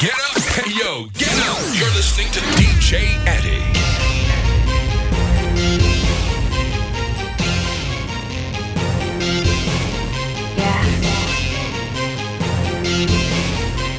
[0.00, 0.38] Get up.
[0.54, 1.58] Hey, yo, get up.
[1.74, 3.64] You're listening to DJ Eddie.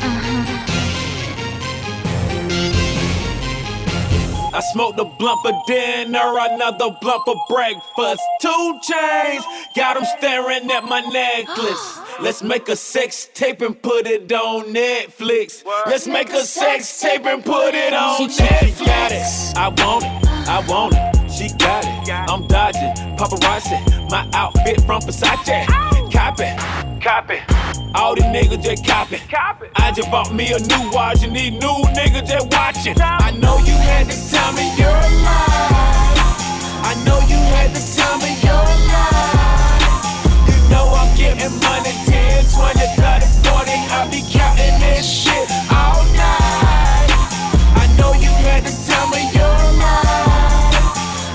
[0.02, 0.56] Uh-huh.
[4.56, 8.22] I smoked a blunt for dinner, another blunt for breakfast.
[8.42, 9.44] Two chains,
[9.76, 11.99] got them staring at my necklace.
[12.22, 15.64] Let's make a sex tape and put it on Netflix.
[15.86, 18.86] Let's make a sex tape and put it on Netflix.
[18.86, 19.58] Got it.
[19.58, 21.32] I want it, I want it.
[21.32, 22.12] She got it.
[22.12, 24.10] I'm dodging, paparazzi.
[24.12, 25.66] My outfit from Versace.
[26.12, 27.40] Copy, copy.
[27.96, 29.20] All these niggas just copy.
[29.78, 32.96] I just bought me a new watch and these new niggas just watching.
[33.00, 34.92] I know you had the time of your
[35.24, 36.20] life.
[36.84, 39.49] I know you had the time of your life.
[40.80, 43.72] Know I'm getting money 10, 20, 30, 40.
[43.92, 47.12] I be counting this shit all night.
[47.76, 50.80] I know you had the time of your life.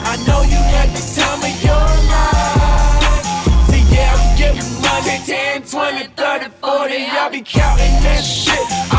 [0.08, 3.68] I know you had the time of your life.
[3.68, 6.94] See, yeah, I'm getting money 10, 20, 30, 40.
[7.20, 8.93] I be counting that shit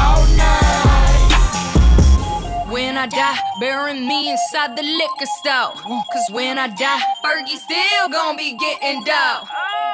[3.06, 5.78] I die, bury me inside the liquor store.
[6.12, 9.44] Cause when I die, Fergie still gonna be getting dough.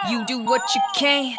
[0.09, 1.35] You do what you can,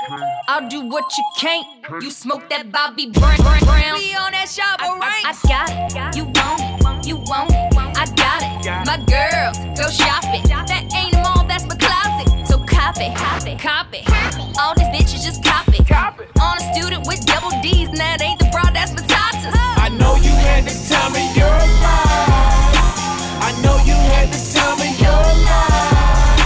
[0.49, 1.67] I'll do what you can't.
[2.03, 3.39] You smoke that Bobby Brown.
[3.39, 3.97] Brown.
[3.97, 5.25] We on that shop, alright?
[5.25, 8.69] I, I got it, you want it, you want it, I got it.
[8.85, 10.45] My girls, go shopping.
[10.53, 12.49] That ain't a mall, that's my closet.
[12.49, 14.05] So copy, copy, copy.
[14.61, 15.81] All these bitches just copy.
[16.39, 19.57] On a student with double D's, and that ain't the broad, that's my tatas.
[19.57, 19.62] I
[20.03, 22.75] know you had the time of your life.
[23.47, 26.43] I know you had the time of your life.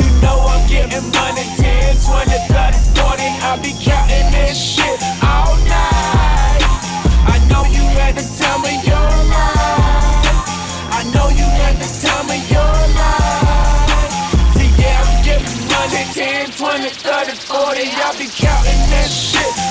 [0.00, 3.28] You know I'm getting money 10, 20, 30, 40.
[3.44, 6.62] I be counting this shit all night.
[7.34, 10.40] I know you had the time of your life.
[10.98, 14.00] I know you had the time of your life.
[14.56, 17.92] See, yeah, I'm getting money 10, 20, 30, 40.
[17.92, 19.65] I be counting this shit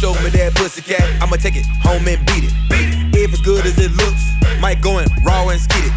[0.00, 1.04] show me that pussy cat.
[1.20, 2.52] I'ma take it home and beat it.
[3.12, 5.89] If it's good as it looks, might go in raw and skid it.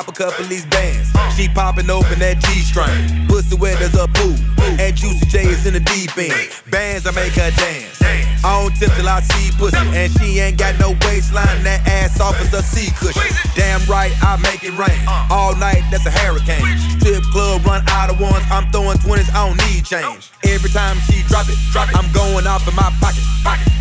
[0.00, 1.12] Pop a couple of these bands.
[1.36, 2.88] She popping open that G string.
[3.28, 4.32] Pussy wet as a pool.
[4.80, 6.32] And Juicy J is in the deep end.
[6.72, 8.00] Bands, I make her dance.
[8.40, 9.76] I don't tip till I see pussy.
[9.92, 11.52] And she ain't got no waistline.
[11.68, 13.28] That ass off as a sea cushion.
[13.52, 15.04] Damn right, I make it rain.
[15.28, 16.64] All night, that's a hurricane.
[16.96, 18.40] Strip club run out of ones.
[18.48, 20.32] I'm throwing 20s, I don't need change.
[20.48, 21.96] Every time she drop it, drop it.
[22.00, 23.20] I'm going off in my pocket.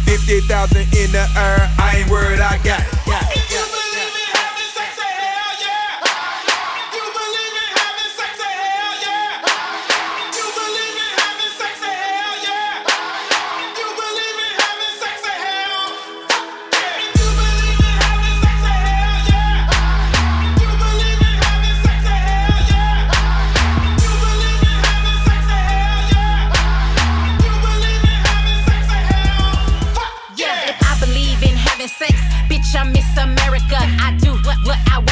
[0.03, 1.63] 50,000 in the air.
[1.79, 2.91] I ain't worried, I got it.
[3.07, 3.68] Got it,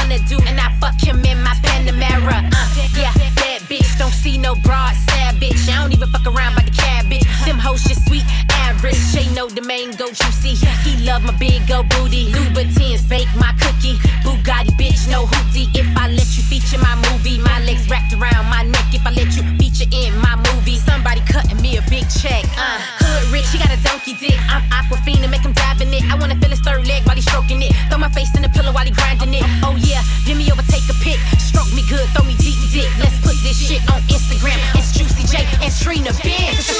[0.08, 2.50] what wanna do, and I fuck him in my Panamera.
[2.54, 4.96] Uh, yeah, bad bitch, don't see no broad,
[5.38, 5.70] bitch.
[5.70, 7.26] I don't even fuck around by the cab, bitch.
[7.46, 8.98] Them hoes just sweet, average.
[9.14, 10.56] Shay know the main go juicy.
[10.84, 12.32] He love my big old booty.
[12.34, 13.98] Louboutins bake my cookie.
[14.26, 15.70] Bugatti, bitch, no hootie.
[15.76, 18.94] If I let you feature my movie, my legs wrapped around my neck.
[18.94, 22.44] If I let you feature in my movie, somebody cutting me a big check.
[22.58, 24.38] Uh, hood rich, he got a donkey dick.
[24.50, 26.04] I'm Aquafina, make him dive in it.
[26.10, 27.72] I wanna feel his third leg while he's stroking it.
[27.90, 29.46] Throw my face in the pillow while he grinding it.
[29.64, 31.20] Oh yeah, give me over, take a pic.
[31.40, 32.90] Stroke me good, throw me deep dick.
[33.00, 34.58] Let's put this shit on Instagram.
[34.76, 36.72] It's Juicy J and Trina, bitch.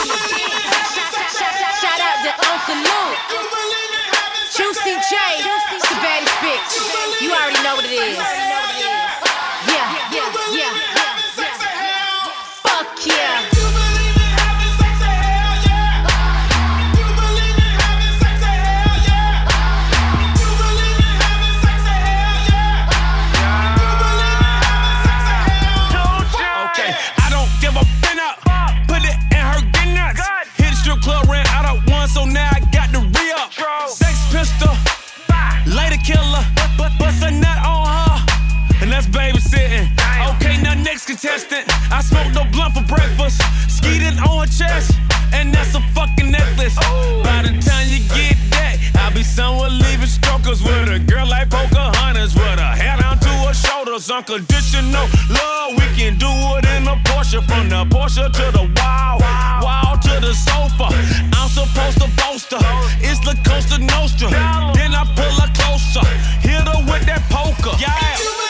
[1.82, 3.18] Shout out to Uncle Luke.
[4.56, 5.16] Juicy J,
[5.90, 7.22] the baddest bitch.
[7.22, 8.47] You already know what it is.
[40.84, 41.66] Testing.
[41.92, 43.42] I smoked no blunt for breakfast.
[43.70, 44.92] Skeeted on her chest,
[45.34, 46.76] and that's a fucking necklace.
[47.24, 51.50] By the time you get that, I'll be somewhere leaving strokers with a girl like
[51.50, 54.10] Pocahontas with her hair down to her shoulders.
[54.10, 57.42] Unconditional love, we can do it in a Porsche.
[57.48, 59.20] From the Porsche to the wall,
[59.62, 60.94] wall to the sofa.
[61.34, 62.62] I'm supposed to boast her.
[63.02, 64.30] It's the Costa Nostra.
[64.76, 66.06] Then I pull her closer,
[66.42, 67.76] hit her with that poker.
[67.80, 68.47] Yeah.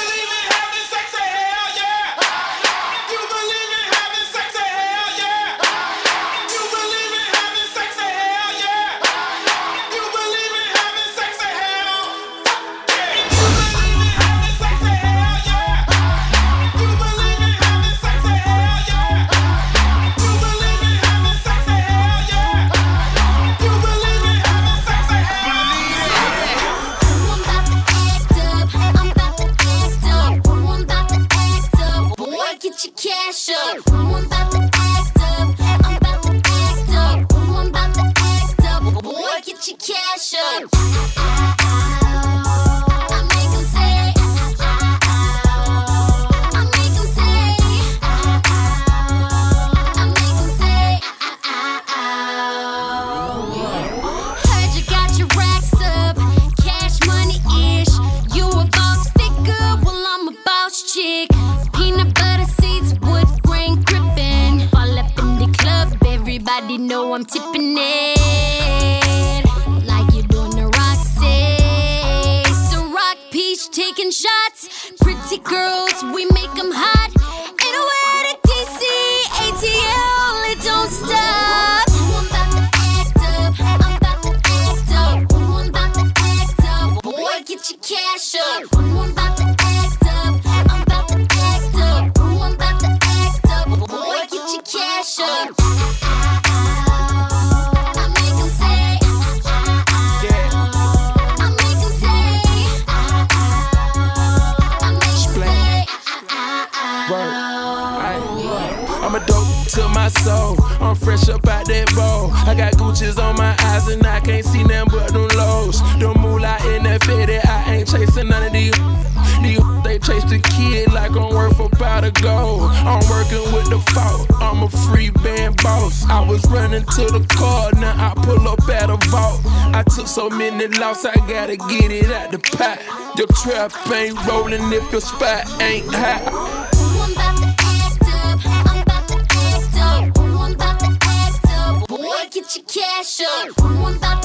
[133.43, 136.19] Trap ain't rolling if your spot ain't high.
[136.19, 141.87] To act up, I'm about to act up, one about the act up.
[141.87, 144.16] Boy, get your cash up.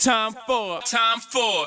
[0.00, 1.66] Time for, time for,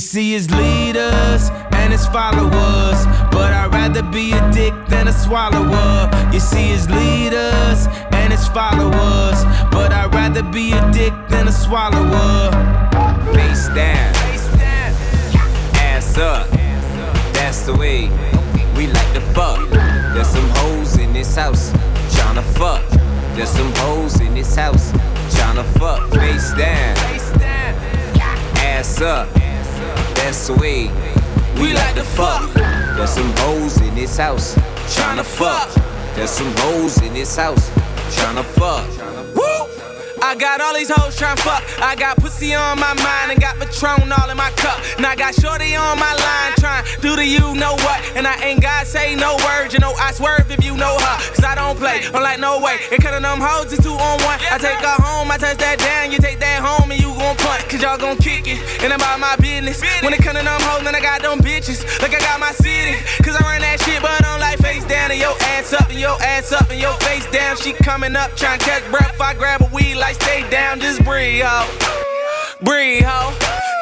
[0.00, 6.10] See his leaders and his followers, but I'd rather be a dick than a swallower.
[6.32, 11.52] You see his leaders and his followers, but I'd rather be a dick than a
[11.52, 12.50] swallower.
[13.34, 14.14] Face down,
[15.74, 16.48] ass up.
[17.34, 18.08] That's the way
[18.76, 19.68] we like to fuck.
[20.14, 21.70] There's some hoes in this house
[22.14, 22.82] tryna fuck.
[23.36, 24.92] There's some hoes in this house
[25.34, 26.10] tryna fuck.
[26.10, 26.96] Face down,
[28.56, 29.39] ass up.
[30.22, 30.88] That's the way
[31.60, 32.52] we like to fuck.
[32.52, 34.54] There's some hoes in this house
[34.94, 35.68] tryna fuck.
[36.14, 37.70] There's some hoes in this house
[38.14, 39.09] tryna fuck.
[40.22, 41.64] I got all these hoes tryna fuck.
[41.80, 44.78] I got pussy on my mind and got Patron all in my cup.
[44.96, 47.98] And I got Shorty on my line trying do the you know what.
[48.14, 51.16] And I ain't gotta say no words, you know I swerve if you know her.
[51.34, 52.78] Cause I don't play, I'm like no way.
[52.92, 54.38] And cutting them hoes is two on one.
[54.52, 57.36] I take her home, I touch that down, you take that home and you gon'
[57.36, 57.68] punt.
[57.68, 58.60] Cause y'all gon' kick it.
[58.84, 59.80] And about my business.
[60.02, 61.80] When it come to them hoes, then I got them bitches.
[62.02, 62.96] Like I got my city.
[63.22, 65.88] Cause I run that shit, but I don't like face down and your ass up
[65.88, 67.56] and your ass up and your face down.
[67.56, 69.20] She coming up trying to catch breath.
[69.20, 71.62] I grab a weed like like stay down, just breathe, ho.
[72.62, 73.30] Breathe, ho.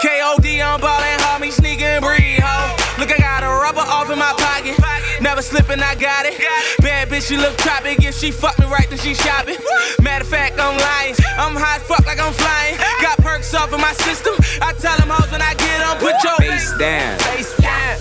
[0.05, 2.77] KOD on ball and homie sneakin', breathe, ho.
[2.99, 4.77] Look, I got a rubber off in my pocket.
[5.23, 6.39] Never slippin', I got it.
[6.81, 8.05] Bad bitch, you look tropic.
[8.05, 9.57] If she fuck me right, then she shopping.
[10.03, 11.15] Matter of fact, I'm lying.
[11.39, 12.77] I'm high fuck like I'm flying.
[13.01, 14.35] Got perks off in my system.
[14.61, 17.19] I tell them hoes when I get on, put your face down.
[17.21, 17.97] Face down.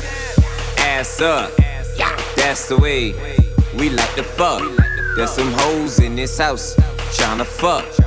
[0.79, 1.51] Ass up.
[2.35, 3.13] That's the way
[3.77, 4.63] we like to fuck.
[5.15, 6.75] There's some hoes in this house
[7.15, 8.06] trying to fuck.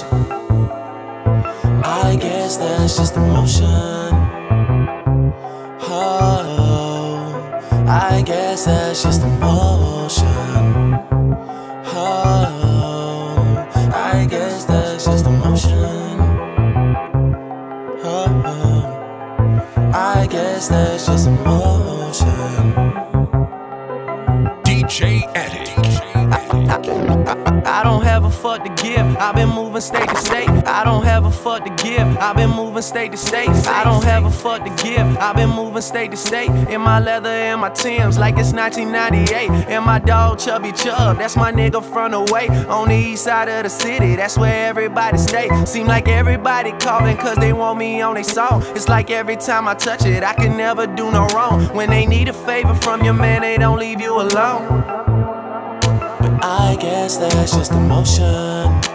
[0.00, 0.37] Nation.
[35.78, 39.50] moving state to state in my leather and my Timbs like it's 1998.
[39.68, 43.48] And my dog Chubby Chub, that's my nigga from the way on the east side
[43.48, 44.16] of the city.
[44.16, 45.48] That's where everybody stay.
[45.64, 48.62] Seem like everybody calling cause they want me on they song.
[48.74, 51.62] It's like every time I touch it, I can never do no wrong.
[51.76, 54.66] When they need a favor from your man, they don't leave you alone.
[56.20, 58.88] But I guess that's just emotion.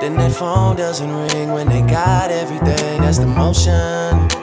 [0.00, 3.00] Then their phone doesn't ring when they got everything.
[3.00, 4.33] That's the motion.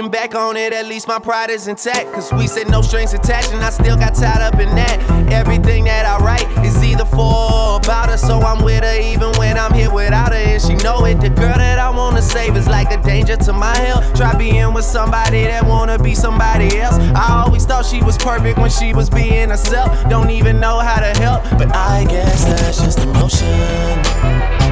[0.00, 2.10] Looking back on it, at least my pride is intact.
[2.14, 4.98] Cause we said no strings attached, and I still got tied up in that.
[5.30, 9.30] Everything that I write is either for or about her, so I'm with her even
[9.32, 10.38] when I'm here without her.
[10.38, 11.20] And she know it.
[11.20, 14.14] The girl that I wanna save is like a danger to my health.
[14.14, 16.96] Try being with somebody that wanna be somebody else.
[17.14, 20.08] I always thought she was perfect when she was being herself.
[20.08, 24.69] Don't even know how to help, but I guess that's just emotion.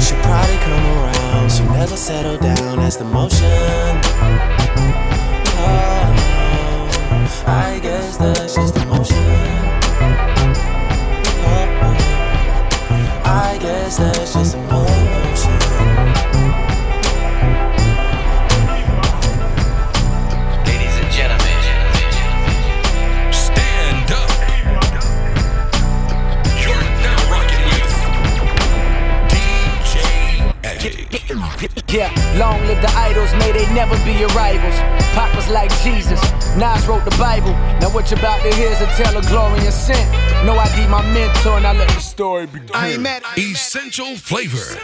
[0.00, 2.78] She'll probably come around, she'll never settle down.
[2.78, 4.00] That's the motion.
[5.56, 6.06] Oh,
[7.46, 9.16] I guess that's just emotion.
[9.18, 9.39] Oh,
[38.00, 40.10] what you about to hear is a tale of glory and sin.
[40.46, 42.70] No ID my mentor, and I let the story begin.
[42.72, 43.22] I ain't mad.
[43.36, 44.80] Essential flavor.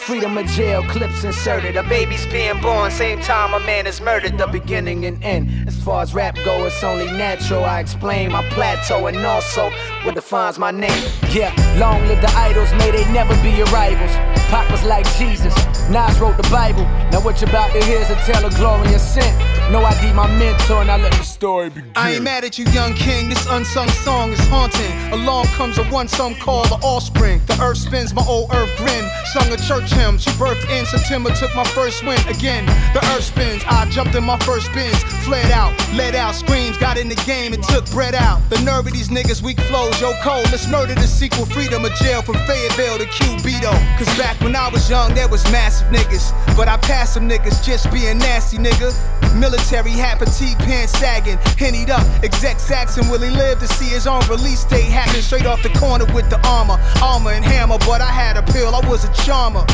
[0.00, 1.76] Freedom of jail, clips inserted.
[1.76, 4.36] A baby's being born, same time a man is murdered.
[4.36, 5.68] The beginning and end.
[5.68, 7.64] As far as rap go, it's only natural.
[7.64, 9.70] I explain my plateau and also
[10.02, 11.12] what defines my name.
[11.30, 14.10] Yeah, long live the idols, may they never be your rivals.
[14.50, 15.54] Pac was like Jesus,
[15.88, 16.82] Nas wrote the Bible.
[17.12, 19.47] Now what you about to hear is a tale of glory and sin.
[19.70, 21.92] No ID my mentor, and I let the story begin.
[21.94, 23.28] I ain't mad at you, young king.
[23.28, 24.90] This unsung song is haunting.
[25.12, 27.42] Along comes a one song called the offspring.
[27.44, 29.04] The earth spins, my old earth grin.
[29.26, 30.16] Sung a church hymn.
[30.16, 32.18] She birthed in September, took my first win.
[32.28, 33.62] Again, the earth spins.
[33.66, 35.02] I jumped in my first spins.
[35.24, 36.78] Fled out, let out screams.
[36.78, 38.40] Got in the game and took bread out.
[38.48, 40.00] The nerve of these niggas, weak flows.
[40.00, 40.50] Yo, cold.
[40.50, 41.44] Let's murder the sequel.
[41.44, 43.72] Freedom of jail from Fayetteville to Cubito.
[43.98, 46.32] Cause back when I was young, there was massive niggas.
[46.56, 48.96] But I passed some niggas just being nasty, nigga.
[49.38, 52.04] Military hat, fatigue pants sagging, hennied up.
[52.24, 55.70] Exec Saxon will he live to see his own release date happen straight off the
[55.70, 57.78] corner with the armor, armor and hammer.
[57.78, 59.64] But I had a pill, I was a charmer.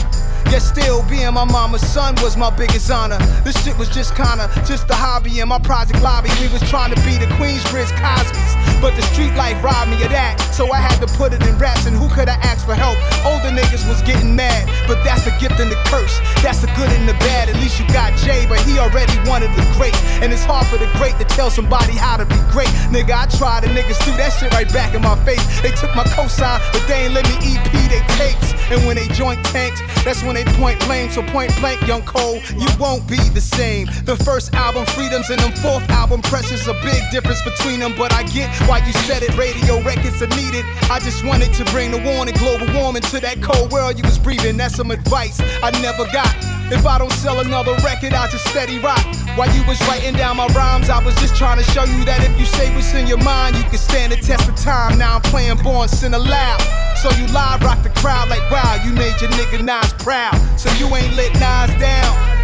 [0.55, 3.19] Yet still being my mama's son was my biggest honor.
[3.43, 6.31] This shit was just kinda just a hobby in my project lobby.
[6.40, 10.12] We was trying to be the Queensbridge Cosby's, but the street life robbed me of
[10.14, 10.38] that.
[10.55, 12.95] So I had to put it in raps, and who could I ask for help?
[13.27, 16.21] Older niggas was getting mad, but that's the gift and the curse.
[16.40, 17.49] That's the good and the bad.
[17.49, 19.99] At least you got Jay, but he already wanted the greats.
[20.23, 22.71] And it's hard for the great to tell somebody how to be great.
[22.95, 25.43] Nigga, I tried, and niggas threw that shit right back in my face.
[25.62, 28.55] They took my cosign, but they ain't let me EP they tapes.
[28.71, 31.11] And when they joint tanked, that's when they point blame.
[31.11, 33.87] So point blank, young Cole, you won't be the same.
[34.04, 37.94] The first album, Freedoms, and them fourth album, Precious, a big difference between them.
[37.96, 40.64] But I get why you said it, radio records are needed.
[40.90, 44.18] I just wanted to bring the warning, global warming to that cold world you was
[44.18, 44.57] breathing.
[44.57, 46.54] That's some advice I never got.
[46.72, 49.05] If I don't sell another record, I just steady rock.
[49.37, 52.24] While you was writing down my rhymes, I was just trying to show you that
[52.24, 54.96] if you say what's in your mind, you can stand the test of time.
[54.96, 56.61] Now I'm playing Born Sinner loud.
[56.96, 60.35] So you live rock the crowd like wow, you made your nigga Nas proud.
[60.59, 62.35] So you ain't let Nas down.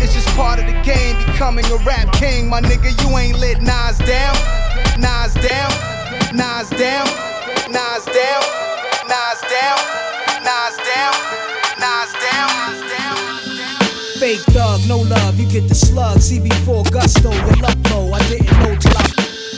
[0.00, 2.48] It's just part of the game, becoming a rap king.
[2.48, 4.34] My nigga, you ain't let Nas down.
[4.98, 5.70] Nas down,
[6.34, 7.06] Nas down,
[7.68, 8.42] Nas down, Nas down,
[9.08, 9.78] Nas down,
[10.44, 10.76] Nas
[14.32, 16.16] Fake thug, no love, you get the slug.
[16.16, 18.14] CB4 gusto, your luck low.
[18.14, 19.04] I didn't know till I.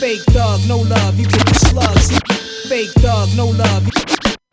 [0.01, 1.97] Fake thug, no love, you get the slug.
[2.67, 4.44] Fake thug, no love.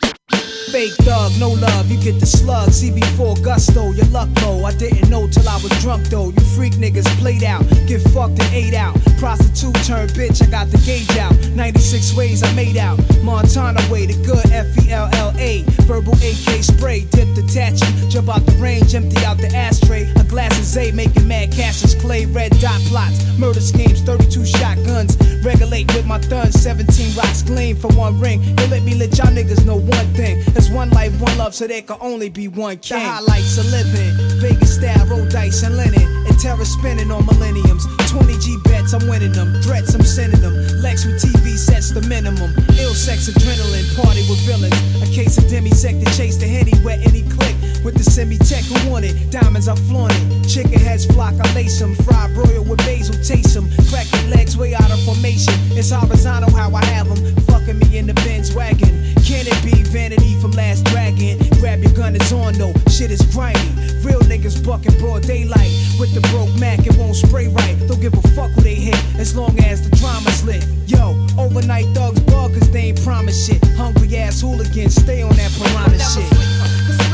[0.73, 2.71] Fake thug, no love, you get the slug.
[2.71, 4.65] CB4 gusto, your luck low.
[4.65, 6.31] I didn't know till I was drunk though.
[6.31, 8.97] You freak niggas played out, get fucked and ate out.
[9.19, 11.37] Prostitute turned bitch, I got the gauge out.
[11.55, 12.99] 96 ways I made out.
[13.23, 15.63] Montana way, the good F E L L A.
[15.85, 17.93] Verbal AK spray, dip detaching.
[18.09, 20.11] Jump out the range, empty out the ashtray.
[20.17, 21.95] A glass of Zay, making mad cashes.
[21.95, 23.21] Clay, red dot plots.
[23.39, 25.19] Murder schemes, 32 shotguns.
[25.45, 28.41] Regulate with my thuns, 17 rocks gleam for one ring.
[28.57, 30.41] They let me let y'all niggas know one thing.
[30.63, 33.03] There's one life, one love, so there can only be one king.
[33.03, 34.15] The highlights of living.
[34.39, 36.07] Vegas style, roll dice and linen.
[36.29, 37.85] And terror spinning on millenniums.
[38.07, 39.61] 20 G bets, I'm winning them.
[39.63, 40.55] Threats, I'm sending them.
[40.79, 42.55] Lex with TV sets the minimum.
[42.79, 44.79] Ill sex, adrenaline, party with villains.
[45.03, 47.57] A case of demisec to chase the henny where any click.
[47.83, 49.33] With the semi tech who want it.
[49.33, 50.49] Diamonds, I flaunt it.
[50.49, 51.97] Chicken heads flock, I lace them.
[52.07, 53.67] Fried broil with basil, taste them.
[53.91, 55.55] Cracking legs way out of formation.
[55.75, 57.35] It's horizontal how I have them.
[57.51, 59.02] Fucking me in the Benz wagon.
[59.33, 61.39] Can it be vanity from Last Dragon?
[61.59, 62.75] Grab your gun, it's on though.
[62.91, 63.59] Shit is grimy.
[64.05, 65.73] Real niggas bucking broad daylight.
[65.99, 67.75] With the broke Mac, it won't spray right.
[67.89, 70.67] Don't give a fuck who they hit, as long as the drama's lit.
[70.87, 73.65] Yo, overnight thugs bug, cause they ain't promise shit.
[73.69, 77.12] Hungry ass hooligans, stay on that piranha shit.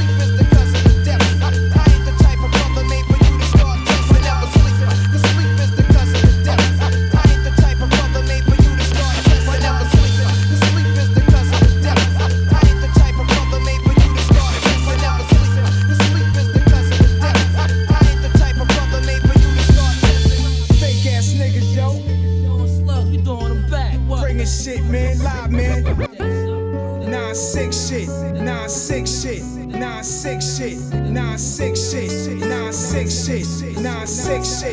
[34.61, 34.64] He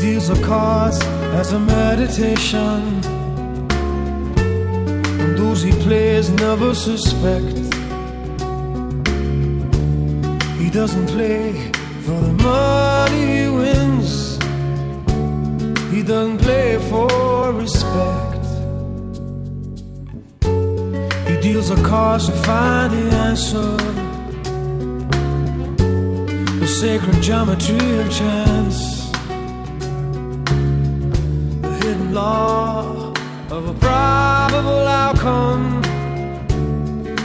[0.00, 0.98] deals the cards
[1.38, 2.82] as a meditation.
[5.20, 7.56] And those he plays never suspect.
[10.58, 11.70] He doesn't play
[12.02, 13.43] for the money.
[15.94, 18.44] He doesn't play for respect.
[21.28, 23.76] He deals the cards to find the answer.
[26.58, 29.08] The sacred geometry of chance.
[31.62, 33.12] The hidden law
[33.50, 35.80] of a probable outcome.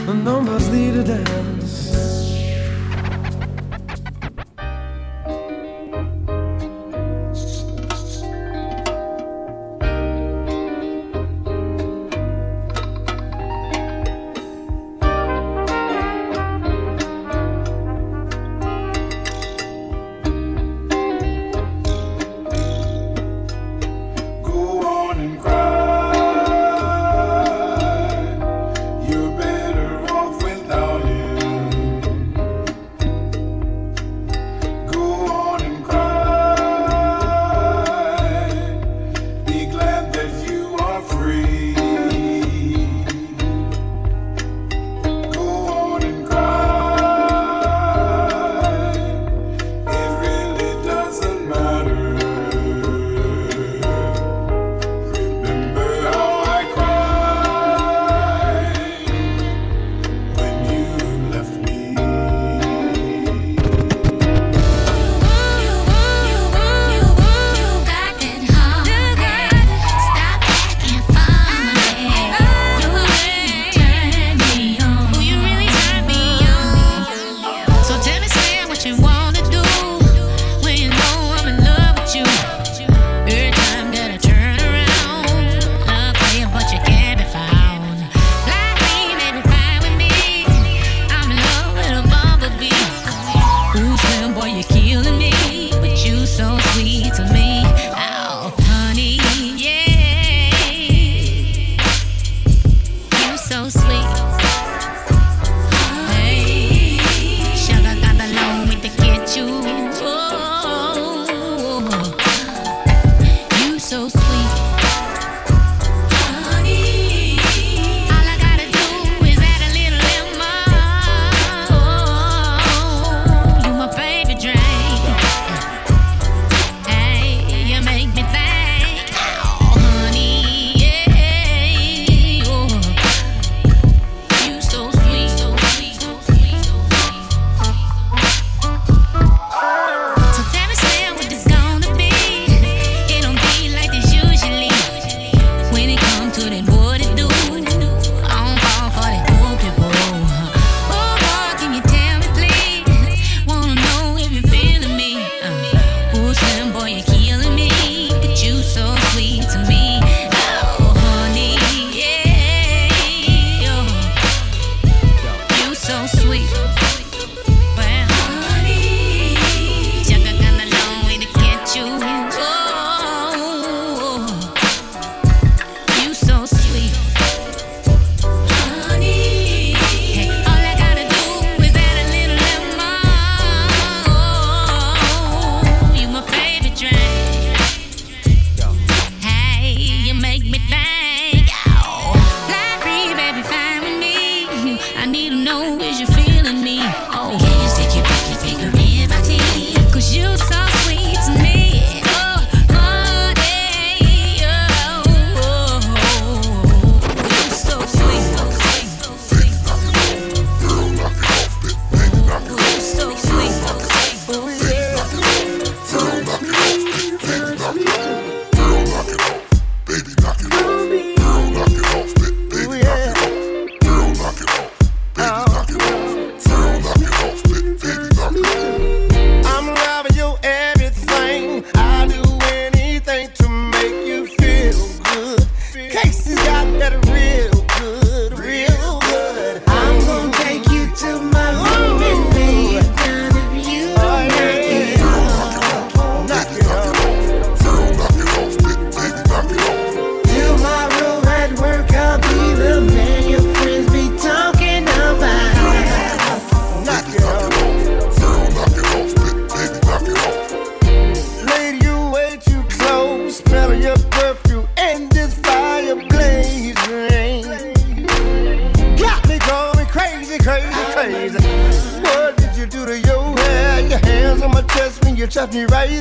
[0.06, 1.39] The numbers lead a dance.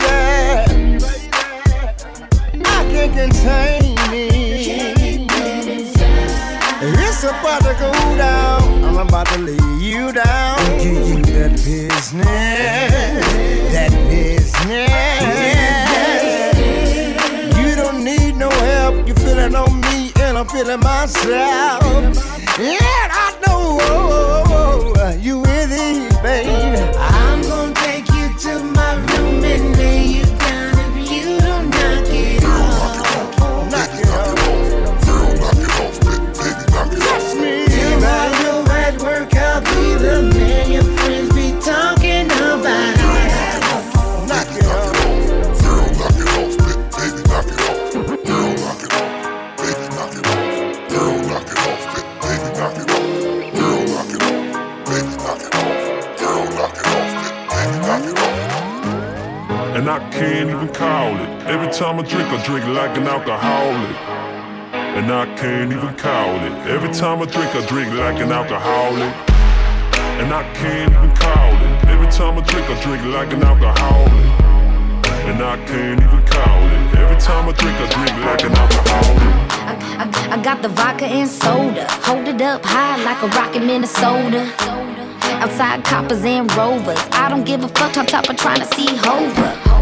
[0.01, 0.65] I
[2.91, 4.27] can't contain me.
[6.81, 8.83] It's about to go down.
[8.83, 10.57] I'm about to lay you down.
[10.79, 12.25] Give you that business.
[13.73, 14.89] That business.
[17.57, 19.07] You don't need no help.
[19.07, 21.83] You feeling on me and I'm feeling myself.
[21.83, 23.59] And I know
[25.19, 26.81] you with it, baby.
[26.97, 27.18] I
[59.89, 61.47] and I can't even call it.
[61.47, 63.95] Every time I drink, I drink like an alcoholic.
[64.97, 66.53] And I can't even call it.
[66.67, 69.13] Every time I drink, I drink like an alcoholic.
[70.21, 71.89] And I can't even call it.
[71.89, 74.25] Every time I drink, I drink like an alcoholic.
[75.25, 76.99] And I can't even call it.
[76.99, 79.49] Every time I drink, I drink like an alcoholic.
[79.69, 81.87] I, I, I got the vodka and soda.
[82.05, 84.53] Hold it up high like a rocket Minnesota.
[85.41, 86.99] Outside coppers and rovers.
[87.11, 89.78] I don't give a fuck, on top of trying to see hover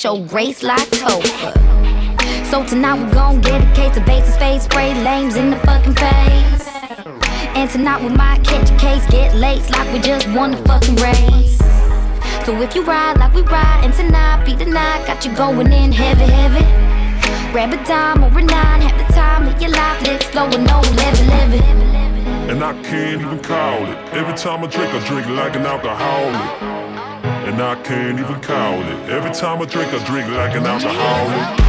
[0.00, 1.52] show grace like Topher.
[2.46, 6.68] So tonight we gon' dedicate to bases, face, spray lames in the fucking face.
[7.54, 10.96] And tonight we might catch a case, get late like we just won the fucking
[10.96, 11.58] race.
[12.46, 15.70] So if you ride like we ride, and tonight be the night, got you going
[15.70, 16.64] in heavy, heavy.
[17.52, 20.62] Grab a dime or a nine, have the time of your life, let's flow with
[20.62, 21.89] no levy, levy.
[22.50, 23.96] And I can't even call it.
[24.12, 26.80] Every time I drink, I drink like an alcoholic
[27.50, 29.10] and I can't even call it.
[29.10, 31.60] Every time I drink, I drink like an alcoholic,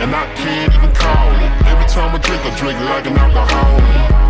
[0.00, 1.66] and I can't even call it.
[1.66, 4.23] Every time I drink, I drink like an alcoholic,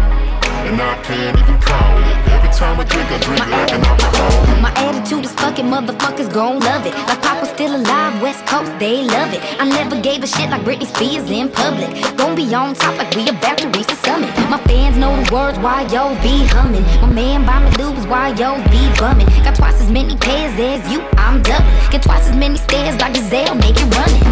[0.66, 2.16] and I can't even call it.
[2.32, 4.62] Every time I drink, I drink like an alcoholic.
[4.62, 6.94] My attitude is fucking motherfuckers gon' love it.
[7.08, 9.40] Like Papa's still alive, West Coast, they love it.
[9.60, 11.90] I never gave a shit like Britney Spears in public.
[12.16, 14.30] Gon' be on top like we about to reach the summit.
[14.48, 16.84] My fans know the words why yo be humming.
[17.02, 19.28] My man buy me lubes why yo be bumming.
[19.44, 21.90] Got twice as many pairs as you, I'm doubling.
[21.90, 24.22] Get twice as many stairs like Giselle, make it running.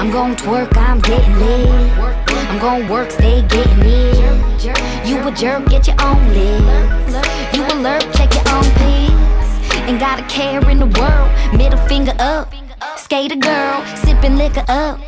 [0.00, 2.27] I'm gon' twerk, I'm getting lit.
[2.48, 5.06] I'm gon' work, stay getting it.
[5.06, 7.54] You a jerk, get your own list.
[7.54, 9.50] You alert, check your own pics.
[9.86, 12.52] Ain't got a care in the world, middle finger up.
[12.96, 14.98] Skater girl, sipping liquor up.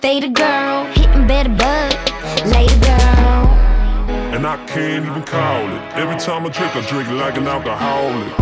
[0.00, 1.94] Fade a girl, hitting better bud.
[2.46, 3.46] Later girl.
[4.34, 5.82] And I can't even call it.
[5.96, 8.38] Every time I drink, I drink like an alcoholic.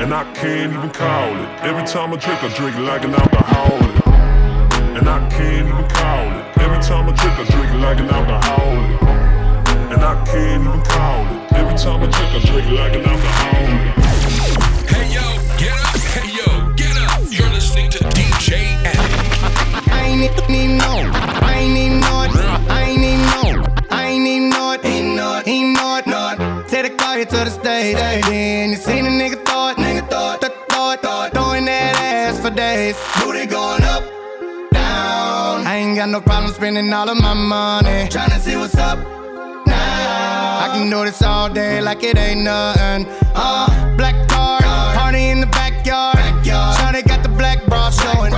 [0.00, 1.48] And I can't even call it.
[1.62, 4.06] Every time I drink, I drink like an alcoholic.
[4.98, 6.45] And I can't even call it.
[6.76, 9.02] Every time I drink, I drink like an alcoholic.
[9.92, 11.52] And I can't even call it.
[11.56, 13.80] Every time I drink, I drink like an alcoholic.
[14.84, 15.24] Hey yo,
[15.56, 15.96] get up.
[16.12, 17.22] Hey yo, get up.
[17.30, 19.88] You're listening to DJ Addict.
[19.88, 21.10] I ain't need no.
[21.40, 22.28] I ain't need no.
[22.68, 23.64] I ain't need no.
[23.88, 24.76] I ain't need no.
[24.84, 25.48] Ain't not.
[25.48, 26.06] Ain't not.
[26.06, 26.68] Not.
[26.68, 27.96] Take the car here to the stage.
[27.96, 29.78] Then you seen a nigga thought.
[29.78, 30.42] Nigga thought.
[30.42, 31.00] Th- thought.
[31.00, 31.32] Thought.
[31.32, 32.98] Throwing that ass for days.
[33.18, 33.80] Booty going up.
[33.80, 33.85] Down.
[33.85, 33.85] I
[35.98, 38.08] ain't got no problem spending all of my money.
[38.10, 38.98] Tryna see what's up.
[39.66, 40.60] Now.
[40.64, 43.06] I can do this all day like it ain't nothing.
[43.34, 44.60] Uh, black car,
[44.94, 46.18] party in the backyard.
[46.44, 48.32] Shawty got the black bra showing.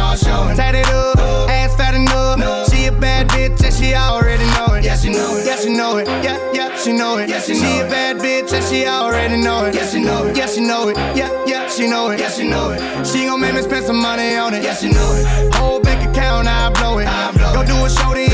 [0.56, 2.70] Tatted up, ass fat enough.
[2.70, 4.84] She a bad bitch and she already know it.
[4.84, 5.46] Yeah, she know it.
[5.46, 6.06] Yeah, she know it.
[6.06, 6.57] Yeah, yeah.
[6.88, 7.28] She know it.
[7.28, 9.74] Yeah, she, she a bad bitch and she already know it.
[9.74, 10.34] Yeah, she know it.
[10.34, 10.96] Yeah, she know it.
[11.14, 12.18] Yeah, yeah, she know it.
[12.18, 13.06] Yeah, she know it.
[13.06, 14.62] She gon' make me spend some money on it.
[14.62, 15.54] Yeah, she know it.
[15.56, 17.06] Whole bank account, I blow it.
[17.06, 18.30] I blow Go do a show then.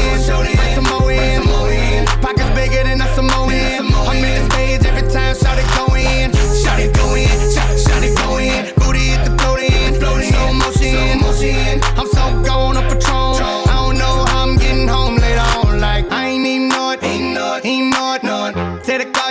[0.55, 2.07] Bring some more in.
[2.23, 3.51] Pockets bigger than a Samoan.
[3.51, 6.31] I'm in the stage every time, shout it go in.
[6.55, 7.27] Shout it go in.
[7.51, 8.73] Shout, shout it go in.
[8.77, 9.99] Booty hit the float in.
[9.99, 10.15] Slow
[10.55, 10.95] motion.
[10.95, 11.83] slow motion.
[11.99, 12.77] I'm so gone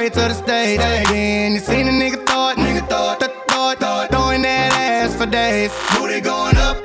[0.06, 0.14] it.
[0.14, 0.80] Take the car here to the stage.
[0.80, 2.58] Then you seen a nigga thought.
[2.58, 3.20] Nigga thought.
[3.20, 3.80] Th- thought.
[3.80, 4.12] Thought.
[4.12, 5.72] Throwing that ass for days.
[5.95, 6.78] Booty going up.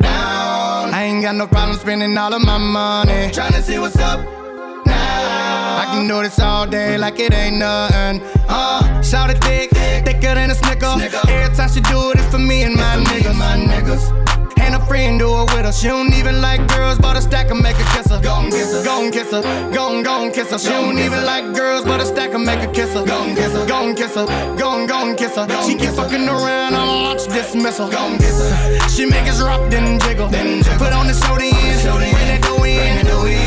[0.00, 0.94] Down.
[0.94, 3.30] I ain't got no problem spending all of my money.
[3.30, 4.20] Tryna see what's up.
[4.86, 5.78] Now.
[5.82, 8.22] I can do this all day like it ain't nothing.
[8.48, 9.70] Uh, shout it thick,
[10.04, 10.94] thicker than a snicker.
[11.28, 13.36] Every time she do it, it's for me and my niggas.
[13.36, 14.19] My niggas.
[14.90, 15.72] And friend do it with her.
[15.72, 18.20] She don't even like girls, but a stack and make her kiss her.
[18.20, 20.58] Gon' kiss her, gon' kiss her, gon' gon' kiss her.
[20.58, 23.06] She don't even like girls, but a stack and make her kiss her.
[23.06, 24.26] Gon' kiss her, gon' kiss her,
[24.58, 25.46] gon' gon' kiss her.
[25.62, 27.88] She keep fucking around, I'll launch dismissal.
[27.88, 28.88] Gon' kiss her.
[28.88, 30.26] She make us rock, then jiggle.
[30.26, 33.39] Put on the show the end, bring that dough in.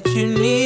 [0.00, 0.65] Give you what you need,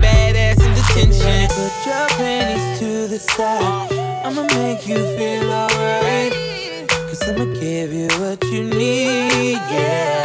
[0.97, 1.09] in.
[1.49, 3.91] Put your panties to the side.
[3.91, 4.27] Uh.
[4.27, 6.33] I'ma make you feel alright.
[6.89, 10.20] Cause I'ma give you what you need, yeah.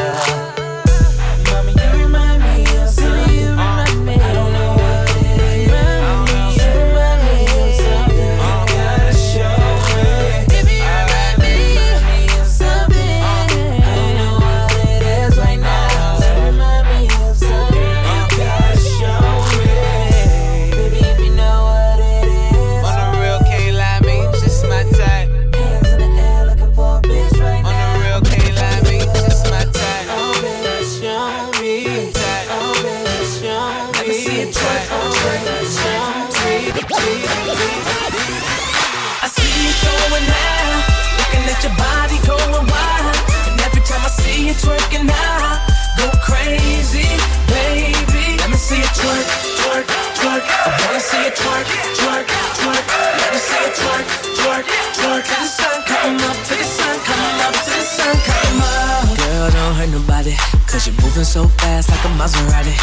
[61.16, 62.76] Moving so fast like a Maserati.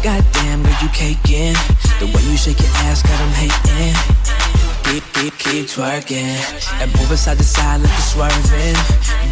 [0.00, 1.52] Goddamn, girl, you caking.
[2.00, 3.92] The way you shake your ass, got them hating.
[4.88, 6.32] Keep, keep, keep twerking.
[6.80, 8.76] And move side to side like you swerving.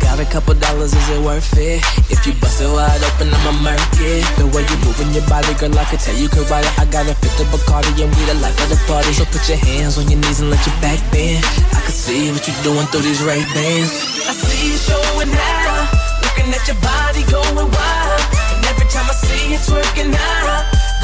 [0.05, 1.81] Got a couple dollars, is it worth it?
[2.13, 4.21] If you bust it wide open, I'ma murk it.
[4.37, 6.75] The way you moving your body, girl, I can tell you could ride it.
[6.77, 9.17] I got a fifth of Bacardi and we the life of the party.
[9.17, 11.41] So put your hands on your knees and let your back bend.
[11.73, 13.89] I can see what you're doing through these Ray Bans.
[14.29, 15.89] I see you showing now,
[16.21, 18.10] looking at your body going wild.
[19.31, 20.11] See you twerking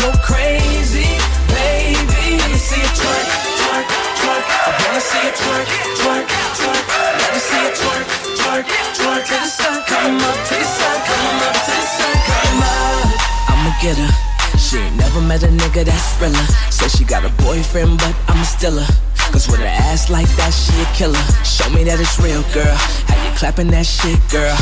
[0.01, 1.11] go crazy,
[1.55, 2.25] baby.
[2.39, 3.27] Let me see you twerk,
[3.61, 3.87] twerk,
[4.21, 4.45] twerk.
[4.67, 5.67] I wanna see you twerk,
[6.01, 6.27] twerk,
[6.59, 6.85] twerk.
[7.21, 8.07] Let me see you twerk,
[8.41, 8.65] twerk,
[8.99, 9.23] twerk.
[9.27, 13.51] Till the sun come up, till the sun come up, till the sun come up.
[13.51, 14.13] I'ma get her.
[14.59, 16.47] She ain't never met a nigga that's realer.
[16.71, 18.93] Says she got a boyfriend, but I'ma still her.
[19.33, 21.25] Cause with her ass like that, she a killer.
[21.45, 22.77] Show me that it's real, girl.
[23.09, 24.57] How you clapping that shit, girl?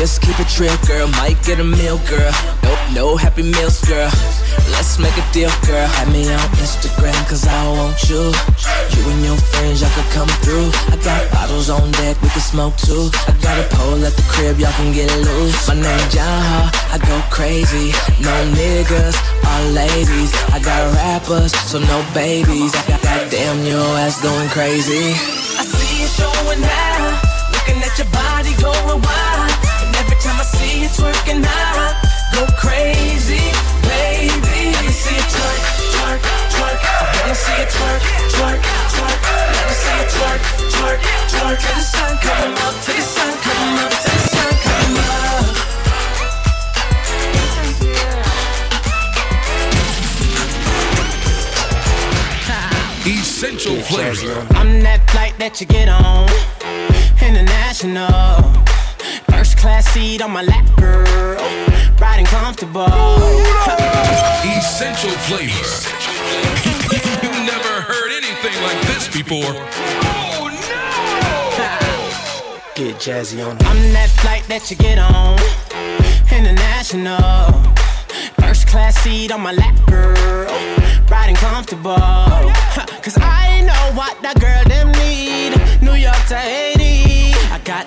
[0.00, 1.08] Just keep it real, girl.
[1.20, 2.32] Might get a meal, girl.
[2.64, 4.08] Nope, no happy meals, girl.
[4.72, 5.84] Let's make a deal, girl.
[5.84, 8.32] Have me on Instagram, cause I want you.
[8.96, 10.72] You and your friends, y'all could come through.
[10.88, 13.12] I got bottles on deck, we can smoke too.
[13.28, 15.68] I got a pole at the crib, y'all can get loose.
[15.68, 17.92] My name John Ha, I go crazy.
[18.24, 20.32] No niggas, all ladies.
[20.48, 22.72] I got rappers, so no babies.
[22.72, 25.12] I got goddamn your ass going crazy.
[25.60, 27.20] I see you showing now,
[27.52, 29.49] looking at your body going wild.
[30.80, 32.00] See you twerking now,
[32.32, 33.52] go crazy,
[33.82, 34.72] baby.
[34.72, 35.60] Let me see twerk,
[35.92, 36.20] twerk,
[36.54, 36.78] twerk.
[37.34, 38.00] See twerk,
[38.34, 38.60] twerk,
[38.92, 39.18] twerk.
[39.52, 40.40] Let me see twerk,
[40.72, 41.58] twerk, twerk.
[41.60, 45.56] The sun come up, the sun come up, the sun come up.
[53.06, 54.46] Essential flavor.
[54.54, 56.29] I'm that flight that you get on.
[60.20, 61.38] Seat on my lap, girl.
[61.98, 62.84] Riding comfortable.
[64.58, 65.52] Essential flavor.
[67.22, 69.54] you never heard anything like this before.
[70.04, 70.76] Oh, no!
[72.74, 73.56] get jazzy on.
[73.64, 75.38] I'm that flight that you get on.
[76.30, 77.52] International.
[78.40, 80.46] First class seat on my lap, girl.
[81.08, 81.96] Riding comfortable.
[83.02, 85.56] Cause I know what that girl them need.
[85.82, 87.32] New York to Haiti.
[87.52, 87.86] I got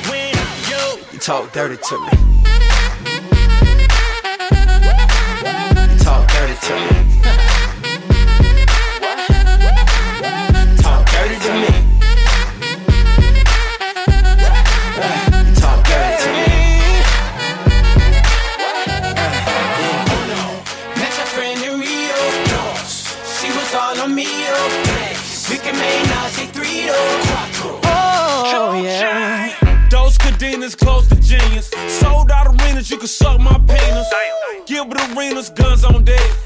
[1.21, 2.11] talk dirty to me.
[5.91, 7.40] You talk dirty to me.
[30.83, 31.71] Close to genius.
[31.87, 34.07] Sold out arenas, you can suck my penis.
[34.65, 36.29] Gilbert arenas, guns on deck.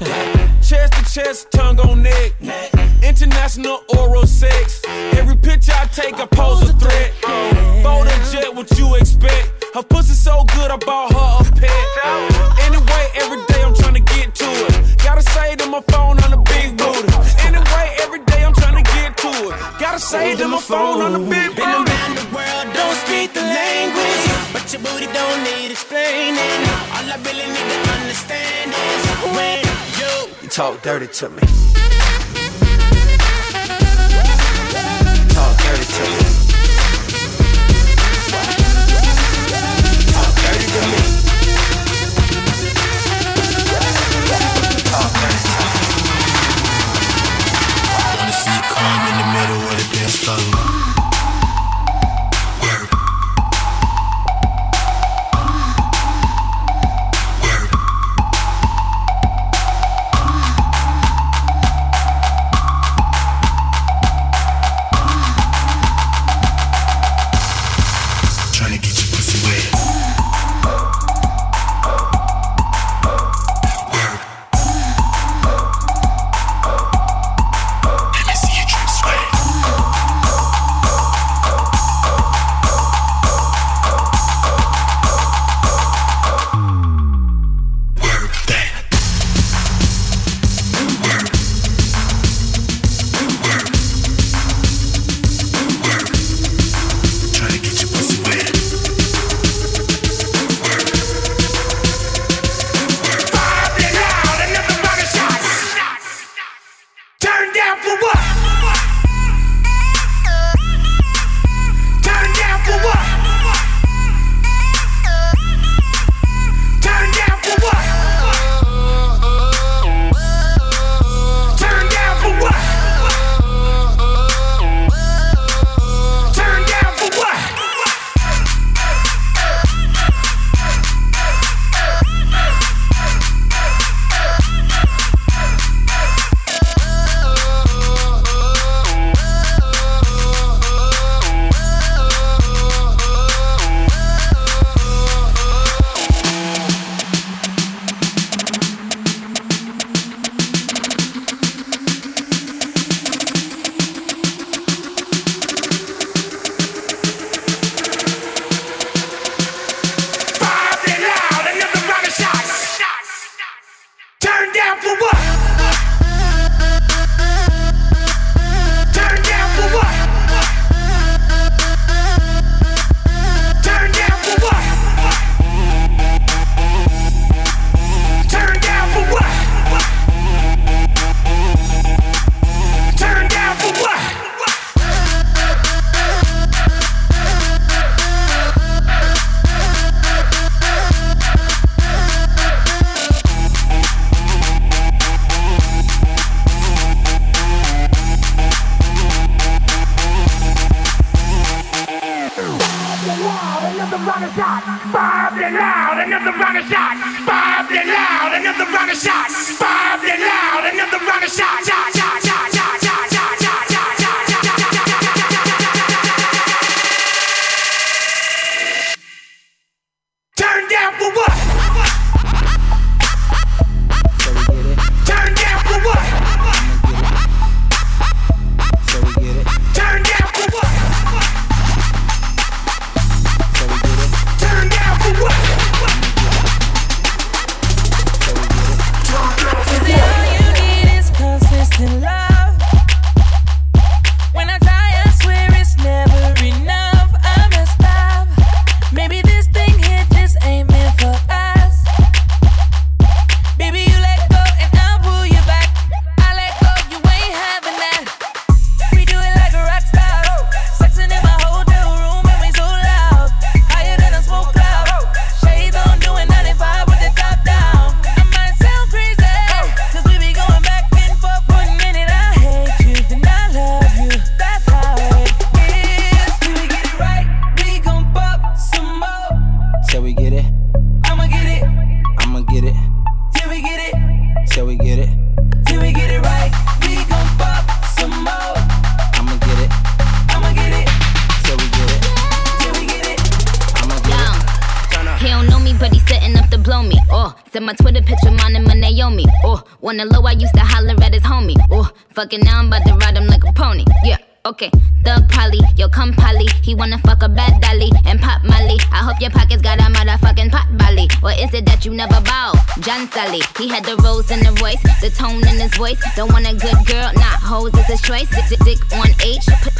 [0.68, 2.32] chest to chest, tongue on neck.
[3.02, 4.82] International oral sex.
[5.18, 7.12] Every picture I take, I pose a threat.
[7.82, 9.64] Bold and jet, what you expect?
[9.74, 11.86] Her pussy so good, I bought her a pet.
[12.66, 14.98] Anyway, every day I'm trying to get to it.
[15.04, 17.12] Gotta say to my phone on the big booty.
[17.46, 19.54] Anyway, every day I'm trying to get to it.
[19.78, 21.75] Gotta say to my phone on the big booty.
[24.86, 26.60] Booty don't need explaining.
[26.94, 29.02] All I really need to understand is
[29.36, 29.62] when
[29.98, 31.42] you, talk dirty to me.
[35.34, 36.45] Talk dirty to me.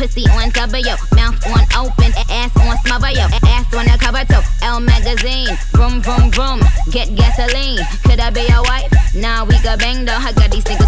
[0.07, 4.43] Pussy on W, mouth on open, ass on smother, yo, ass on the cover, toe.
[4.63, 6.61] L magazine, vroom vroom vroom,
[6.93, 7.83] get gasoline.
[8.05, 8.87] Could I be your wife?
[9.17, 10.15] Nah, we got bang though.
[10.15, 10.86] I got these niggas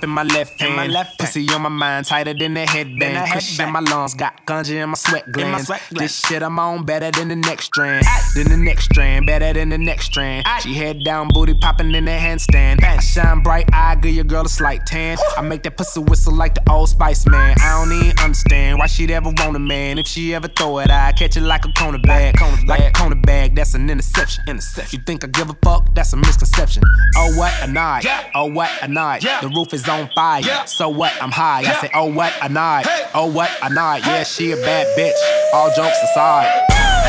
[0.00, 0.76] up in my left hand.
[0.76, 3.30] my left Pussy on my mind, tighter than a headband.
[3.32, 5.70] Cushion in my lungs, got ganja in my sweat glands.
[5.90, 8.06] This shit I'm on better than the next strand.
[8.34, 10.46] Than the next strand, better than the next strand.
[10.62, 12.82] She head down, booty popping in the handstand.
[12.82, 15.18] I shine bright, I give your girl a slight tan.
[15.36, 17.56] I make that pussy whistle like the old Spice Man.
[17.60, 19.98] I don't even understand why she'd ever want a man.
[19.98, 22.40] If she ever throw it, I catch it like a cornerback.
[22.66, 24.44] Like a cornerback, that's an interception.
[24.48, 24.98] Interception.
[24.98, 25.94] You think I give a fuck?
[25.94, 26.82] That's a misconception.
[27.16, 28.06] Oh what a night.
[28.34, 29.22] Oh what a night.
[29.22, 30.42] The roof is on fire.
[30.66, 31.12] So what?
[31.20, 31.60] I'm high.
[31.60, 32.86] I say, oh what a night.
[33.14, 34.02] Oh what a night.
[34.06, 35.18] Yeah, she a bad bitch.
[35.52, 36.48] All jokes aside.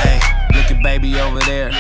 [0.04, 0.20] Hey,
[0.56, 1.72] look at baby over there.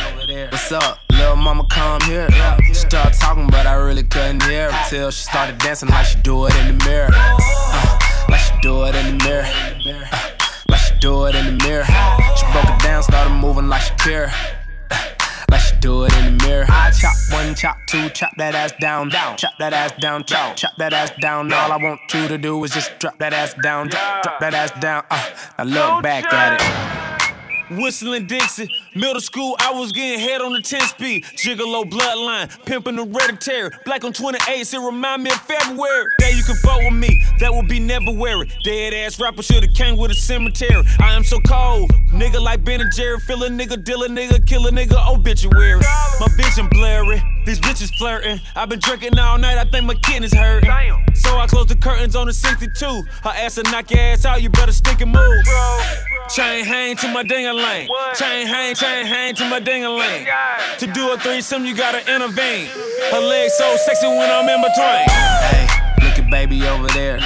[0.51, 0.99] What's up?
[1.11, 2.27] Little mama come here.
[2.67, 6.19] She started talking, but I really couldn't hear her till she started dancing like she
[6.19, 7.09] do it in the mirror.
[7.13, 7.99] Uh,
[8.29, 9.45] like she do it in the mirror.
[9.45, 10.17] Uh,
[10.69, 11.85] like she do it in the mirror.
[12.37, 14.33] She broke it down, started moving like she care.
[15.59, 16.65] She do it in the mirror.
[16.69, 20.55] I chop one, chop two, chop that ass down, down, chop that ass down, chop,
[20.55, 21.51] chop that ass down.
[21.51, 24.53] All I want you to do is just drop that ass down, drop, drop that
[24.53, 25.03] ass down.
[25.09, 25.29] Uh,
[25.59, 27.10] now look back at it.
[27.77, 31.23] Whistling Dixie, middle school, I was getting head on the 10 speed.
[31.23, 33.71] Gigolo bloodline, pimping hereditary.
[33.85, 36.05] Black on 28, it remind me of February.
[36.19, 38.51] That you can fuck with me, that would be never weary.
[38.63, 40.83] Dead ass rapper should've came with a cemetery.
[40.99, 43.19] I am so cold, nigga like Ben and Jerry.
[43.21, 45.79] Fill a nigga, deal a nigga, kill a nigga, obituary.
[46.19, 48.39] My vision blurry, these bitches flirting.
[48.55, 50.69] I've been drinking all night, I think my kidneys hurting.
[51.13, 53.03] So I close the curtains on the 62.
[53.23, 55.45] Her ass will knock your ass out, you better stick and move.
[56.29, 57.89] Chain hang to my ding a lane.
[58.15, 60.27] Chain hang, chain hang to my ding a lane.
[60.79, 62.67] To do a threesome, you gotta intervene.
[63.11, 65.09] Her legs so sexy when I'm in between.
[65.09, 65.67] Hey,
[66.03, 67.19] look at baby over there.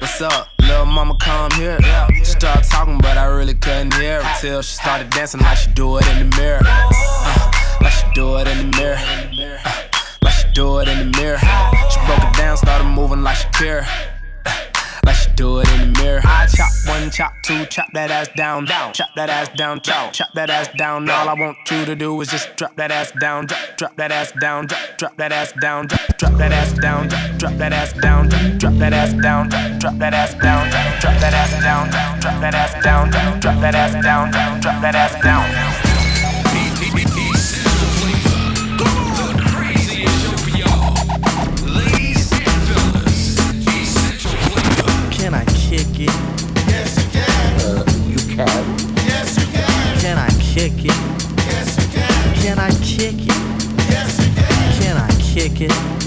[0.00, 0.48] What's up?
[0.60, 1.78] Little mama come here.
[2.18, 5.70] She started talking, but I really couldn't hear her till she started dancing like she
[5.70, 6.60] do it in the mirror.
[6.64, 7.41] Uh,
[7.82, 8.96] like she do it in the mirror.
[8.98, 11.38] Uh, like she do it in the mirror.
[11.38, 13.86] She broke it down, started moving like she care.
[14.46, 14.52] Uh,
[15.04, 16.20] Like she do it in the mirror.
[16.24, 20.12] I chop one, chop two, chop that ass down, down, chop that ass down, chop,
[20.12, 21.10] chop that ass down.
[21.10, 24.12] All I want you to do is just drop that ass down, drop, drop that
[24.12, 27.72] ass down, drop, drop that ass down, drop, drop that ass down, drop, drop that
[27.72, 31.34] ass down, drop, drop that ass down, drop, drop that ass down, drop, drop that
[31.34, 34.30] ass down, drop drop that ass down, drop, drop that ass down,
[34.60, 35.81] drop that ass down.
[50.68, 50.94] kick it?
[51.38, 52.34] Yes, you can.
[52.36, 53.82] Can I kick it?
[53.90, 54.80] Yes, you can.
[54.80, 56.01] Can I kick it?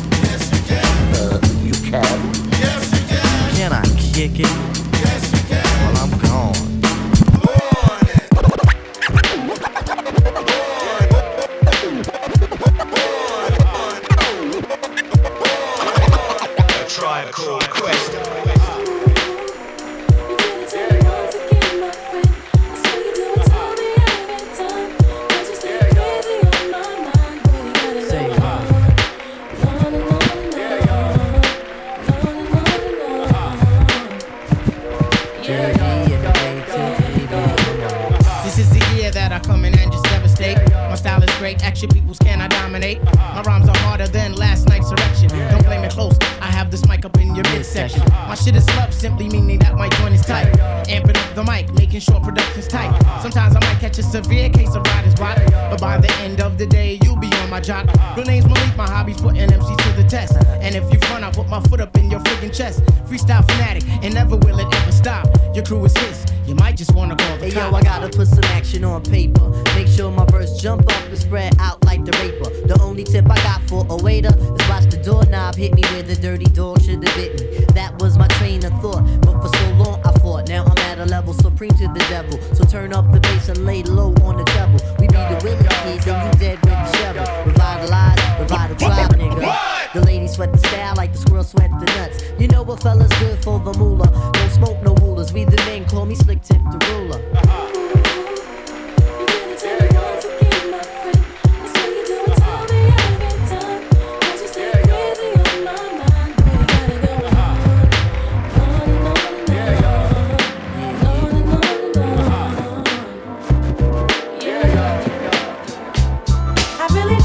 [116.96, 117.25] Really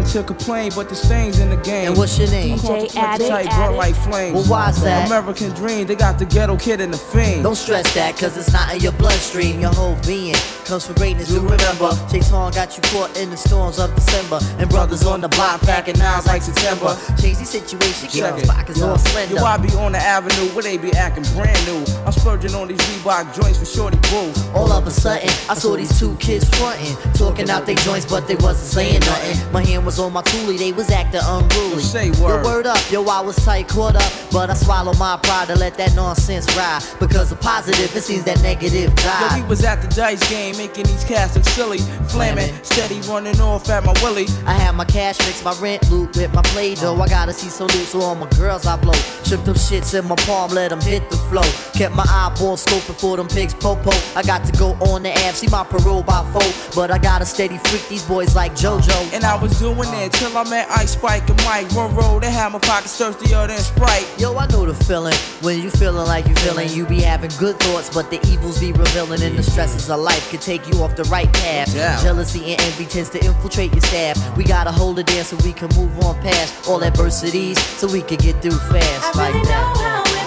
[0.00, 1.88] one to complain, but this thing's in the game.
[1.88, 2.54] And what's your name?
[2.54, 3.30] I'm DJ Addict.
[3.30, 4.34] Type, brought like flames.
[4.34, 5.06] Well, why's that?
[5.06, 7.42] American dream, they got the ghetto kid and the fiend.
[7.42, 9.60] Don't stress that, cause it's not in your bloodstream.
[9.60, 10.36] Your whole being
[10.70, 11.28] comes from greatness.
[11.28, 14.38] Do remember, Chase Horn got you caught in the storms of December.
[14.58, 16.94] And brothers on the block packing nines like September.
[17.40, 18.46] The situation, keep Check our it.
[18.46, 19.34] pockets slender.
[19.34, 21.82] Yo, I be on the avenue where they be acting brand new.
[22.06, 24.30] I'm splurging on these Reebok joints for shorty boo.
[24.54, 28.28] All of a sudden, I saw these two kids frontin', talking out their joints, but
[28.28, 29.52] they wasn't saying nothing.
[29.52, 31.82] My hand was on my toolie, they was acting unruly.
[31.82, 32.44] Say Yo, word.
[32.44, 35.76] word up, yo, I was tight, caught up, but I swallowed my pride to let
[35.78, 36.82] that nonsense ride.
[37.00, 40.84] Because the positive, it seems that negative Yo, we was at the dice game, making
[40.84, 41.78] these cats look silly.
[42.12, 44.26] Flaming, steady running off at my willy.
[44.46, 46.92] I have my cash fix, my rent loot with my play dough.
[46.92, 47.04] Uh-huh.
[47.04, 49.00] I gotta see some loot, so all my girls I blow.
[49.24, 51.48] Shook them shits in my palm, let them hit the flow.
[51.72, 53.92] Kept my eyeball scoping for them pigs, popo.
[54.14, 56.50] I got to go on the app, see my parole by four.
[56.74, 59.14] But I got a steady freak these boys like JoJo.
[59.14, 61.72] And I was doing it till I met Ice Spike and Mike.
[61.72, 64.06] One road, they had my pockets thirstier than Sprite.
[64.18, 65.16] Yo, I know the feeling.
[65.40, 68.72] When you feeling like you feeling, you be having good thoughts, but the evils be
[68.72, 71.72] revealing, and the stresses of life can take you off the right path.
[71.72, 72.02] Yeah.
[72.02, 74.16] Jealousy and envy tends to infiltrate your staff.
[74.36, 78.02] We gotta hold it down so we can move on past all adversities, so we
[78.02, 80.19] can get through fast I like really know that.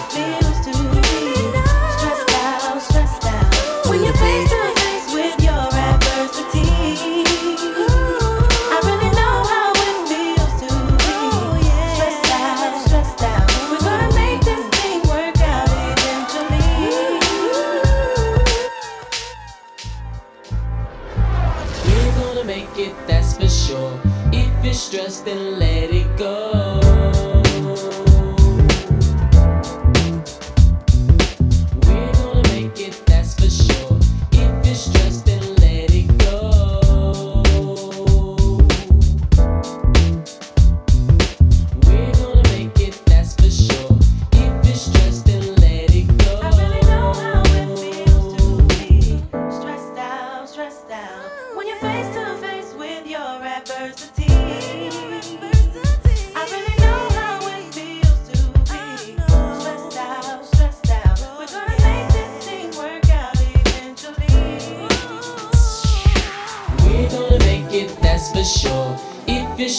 [24.93, 26.52] Stressed, then let it go.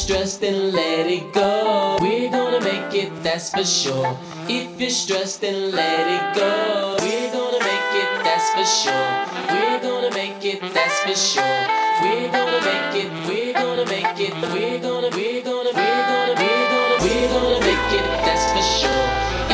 [0.04, 1.96] Stressed, then let it go.
[1.98, 4.18] We're gonna make it, that's for sure.
[4.48, 6.96] If you're stressed, then let it go.
[7.00, 9.10] We're gonna make it, that's for sure.
[9.48, 11.60] We're gonna make it, that's for sure.
[12.04, 16.68] We're gonna make it, we're gonna make it, we're gonna, we're gonna, we're gonna, we're
[16.74, 19.06] gonna, we're gonna make it, that's for sure.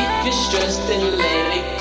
[0.03, 1.80] If you're stressed, then let it go.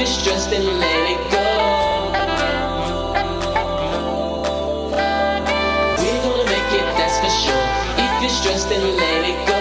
[0.00, 1.42] If you're stressed, then let it go.
[5.98, 7.66] We're gonna make it, that's for sure.
[7.98, 9.58] If you're stressed, then let it go.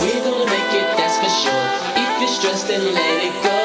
[0.00, 1.66] We're gonna make it, that's for sure.
[2.02, 3.58] If you're stressed, then let it go.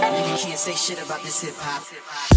[0.00, 2.27] Nigga can't say shit about this hip hop.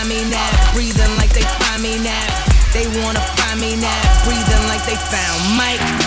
[0.00, 2.26] find me now, breathing like they find me now.
[2.72, 5.99] They wanna find me now, breathing like they found Mike.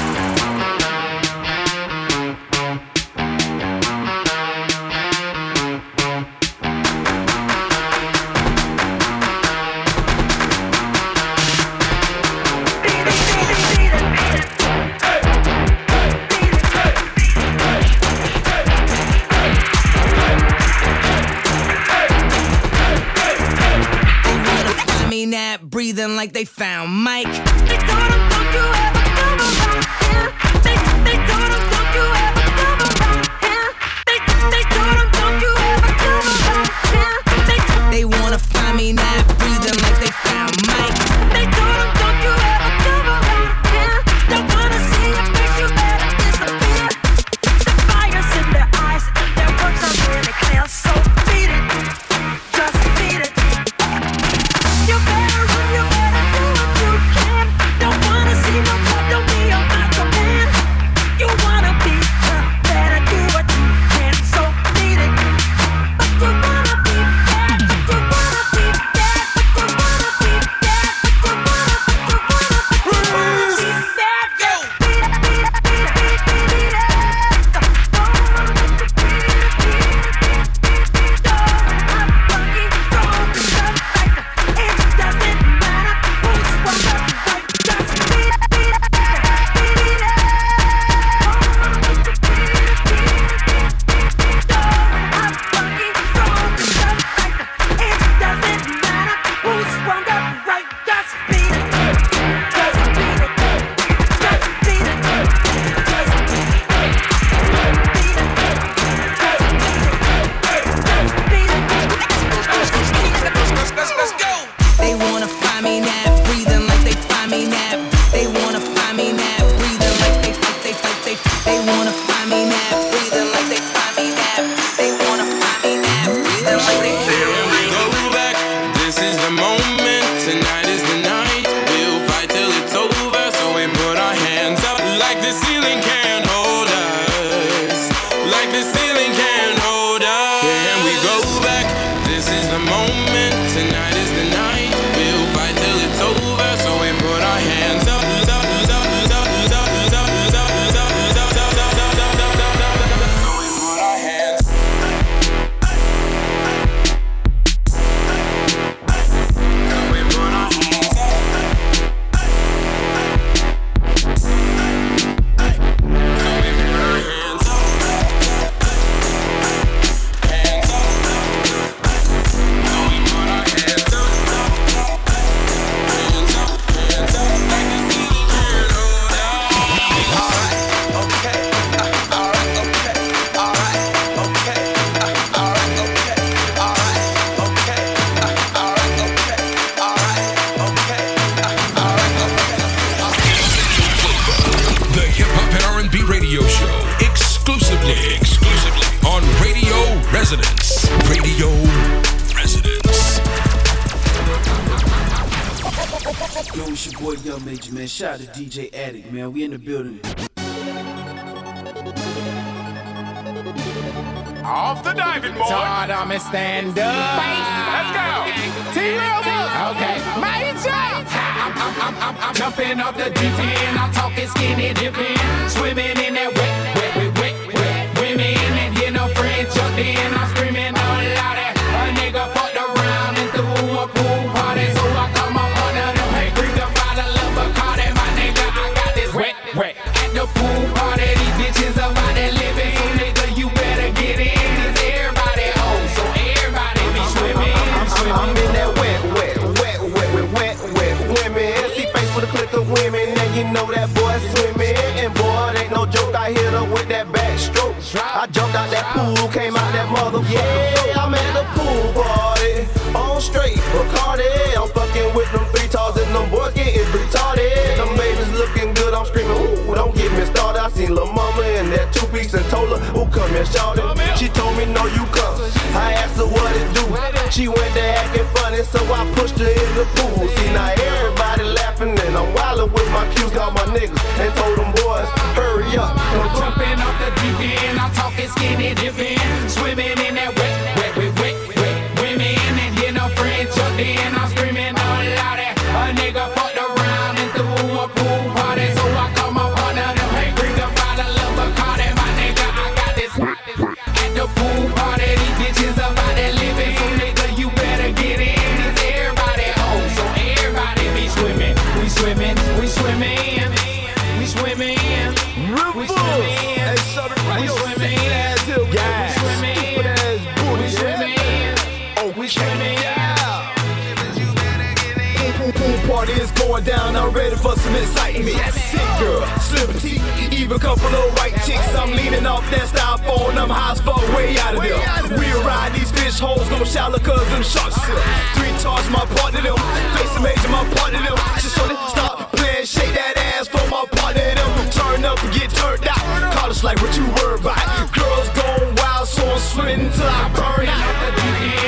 [329.53, 330.01] Celebrity,
[330.35, 331.73] even couple of white chicks.
[331.75, 335.17] I'm leaning off that styrofoam, I'm high as fuck, way out of there.
[335.17, 338.01] We'll ride these fish holes, gon' shallow cause them sharks here.
[338.35, 339.57] Three charge, my partner them.
[339.97, 341.17] Face major, my partner them.
[341.37, 344.51] Just shorty, stop playing, shake that ass for my partner them.
[344.71, 346.03] Turn up and get turned out.
[346.33, 347.61] Call us like what you worry about.
[347.93, 350.81] Girls going wild, so I'm swimming till I burn out.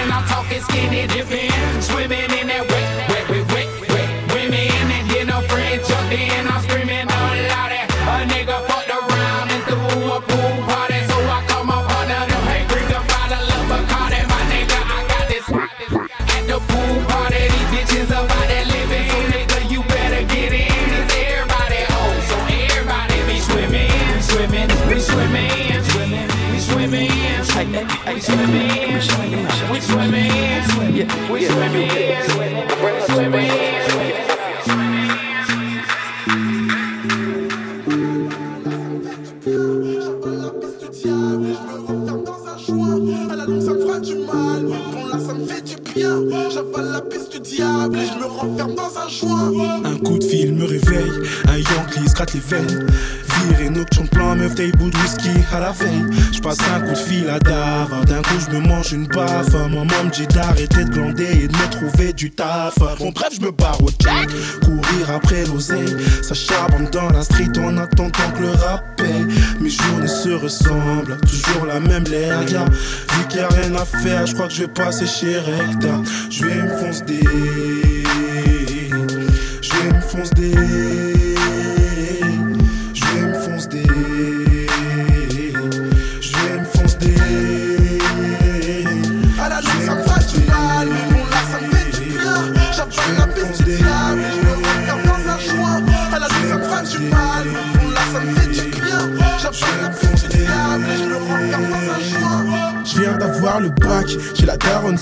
[0.02, 4.92] And I'm talking skinny dipping, swimming in that wet, wet, wet, wet, wet women.
[4.98, 6.48] And then a friend jumped in,
[52.50, 52.88] veines.
[53.48, 56.06] Viré nocturne, plein meuf, des bouts de whisky à la veille.
[56.32, 59.54] Je passe un coup de fil à Dava, d'un coup je me mange une baffe.
[59.54, 62.76] Maman me dit d'arrêter de glander et de me trouver du taf.
[63.00, 64.30] Bon, bref, je me barre au jack,
[64.64, 65.96] courir après l'oseille.
[66.22, 68.84] Ça charbonne dans la street en attendant que le rap.
[69.60, 72.66] Mes journées se ressemblent, toujours la même lerga.
[72.66, 76.02] Vu qu'il a rien à faire, je crois que je vais passer chez Recta.
[76.30, 77.95] Je vais me foncer des.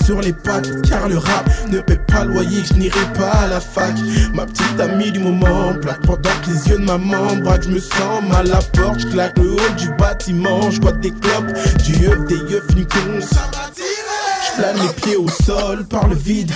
[0.04, 3.46] Sur les pattes Car le rap ne paie pas le loyer, je n'irai pas à
[3.46, 3.94] la fac
[4.32, 7.78] Ma petite amie du moment plaque pendant que les yeux de maman braquent Je me
[7.78, 11.52] sens mal à la porte, je claque le haut du bâtiment Je des clopes,
[11.84, 16.52] du œuf, des yeux une conce Je plane les pieds au sol par le vide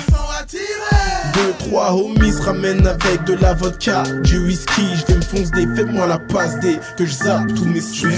[1.35, 4.83] deux, trois homies se ramènent avec de la vodka, du whisky.
[4.97, 8.09] Je vais me foncer des, fais-moi la passe des, que je zappe tous mes soucis.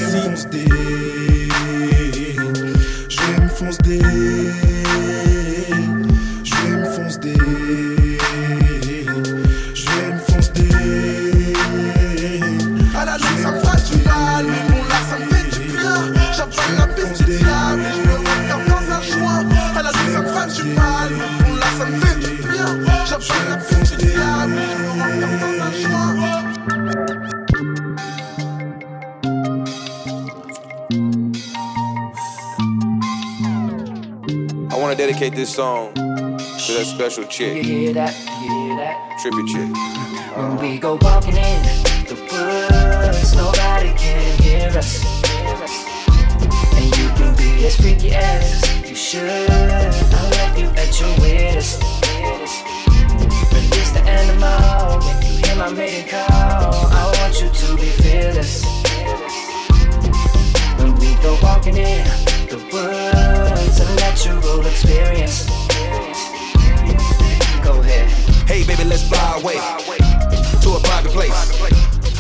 [3.09, 3.99] Je vais me foncer des.
[3.99, 4.40] Je
[35.21, 37.57] dedicate this song to that special chick.
[37.57, 38.17] You hear that?
[38.41, 38.97] You hear that?
[39.21, 39.69] Trippy chick.
[40.35, 41.63] When we go walking in
[42.09, 45.05] the woods, nobody can hear us.
[46.73, 49.51] And you can be as freaky as you should.
[49.51, 51.83] I'll let you at your weirdest.
[53.53, 55.03] Release the animal.
[55.21, 58.65] You hear my mating call, I want you to be fearless.
[60.79, 62.07] When we go walking in
[62.49, 63.50] the woods,
[64.11, 65.47] natural experience.
[67.63, 68.11] Go ahead.
[68.51, 69.55] Hey, baby, let's fly away
[70.63, 71.39] to a private place.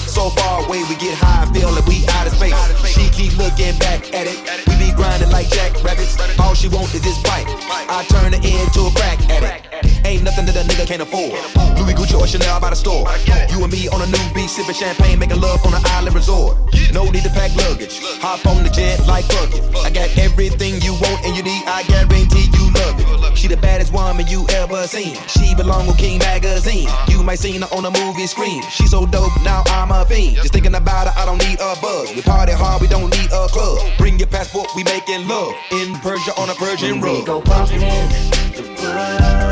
[0.07, 2.55] So far away, we get high and feel like we out of space.
[2.87, 4.39] She keep looking back at it.
[4.69, 6.15] We be grinding like jackrabbits.
[6.39, 7.47] All she want is this bite.
[7.91, 10.07] I turn her into a crack addict.
[10.07, 11.43] Ain't nothing that a nigga can't afford.
[11.75, 13.07] Louis Gucci or Chanel by the store.
[13.51, 16.57] You and me on a new beach, sipping champagne, making love on an island resort.
[16.93, 18.01] No need to pack luggage.
[18.21, 19.63] Hop on the jet like fuck it.
[19.85, 21.63] I got everything you want and you need.
[21.67, 23.39] I guarantee you love it.
[23.39, 25.15] She the baddest woman you ever seen.
[25.29, 26.89] She belong with King Magazine.
[27.09, 28.63] You might seen her on a movie screen.
[28.71, 30.37] She so dope, now I'm a fiend.
[30.37, 32.15] Just thinking about her, I don't need a buzz.
[32.15, 33.79] We party hard, we don't need a club.
[33.99, 35.55] Bring your passport, we making love.
[35.71, 37.21] In Persia on a Persian rug.
[37.21, 38.09] We go walking in
[38.51, 38.63] the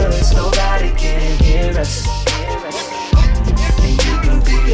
[0.03, 2.07] woods, nobody can hear us.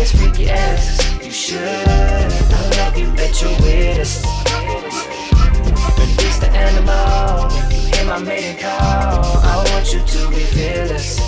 [0.00, 1.60] As freaky as you should.
[1.60, 4.24] I love you at your weirdest.
[5.98, 7.50] Release the animal.
[7.92, 11.20] Hear my mating call, I want you to be fearless.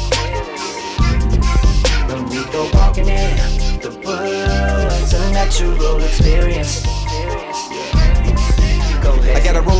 [2.08, 3.36] When we go walking in
[3.80, 6.84] the woods, a natural experience.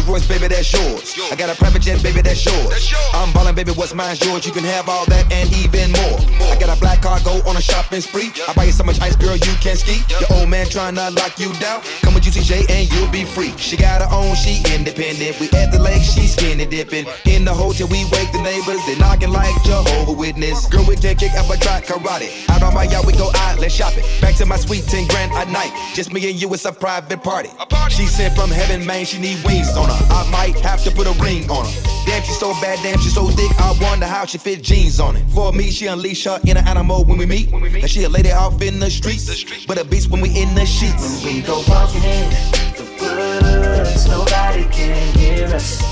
[0.06, 1.18] I got a Rolls Royce, baby, that's yours.
[1.32, 2.94] I got a private jet, baby, that's yours.
[3.12, 4.46] I'm ballin', baby, what's mine's yours.
[4.46, 6.18] You can have all that and even more.
[6.46, 8.30] I got a black car, go on a shopping spree.
[8.46, 9.98] I buy you so much ice, girl, you can't ski.
[10.20, 11.82] Your old man tryna lock you down.
[12.02, 13.52] Come with UCJ and you'll be free.
[13.58, 15.40] She got her own, she independent.
[15.40, 17.06] We at the lake, she skinny dipping.
[17.26, 18.78] In the hotel, we wake the neighbors.
[18.86, 20.66] They knocking like Jehovah Witness.
[20.66, 22.30] Girl, we take kick up a try karate.
[22.48, 24.04] Out on my yacht, we go island shopping.
[24.20, 25.72] Back to my sweet 10 grand a night.
[25.94, 27.50] Just me and you, it's a private party.
[27.90, 29.95] She sent from heaven, man, she need wings on her.
[30.10, 31.82] I might have to put a ring on her.
[32.06, 33.50] Damn, she's so bad, damn, she's so thick.
[33.58, 35.24] I wonder how she fit jeans on it.
[35.30, 37.52] For me, she unleash her inner animal when we meet.
[37.52, 40.64] And she a lady off in the streets, but a beast when we in the
[40.64, 41.24] sheets.
[41.24, 42.30] When we go walking in
[42.76, 45.82] the woods, nobody can hear us.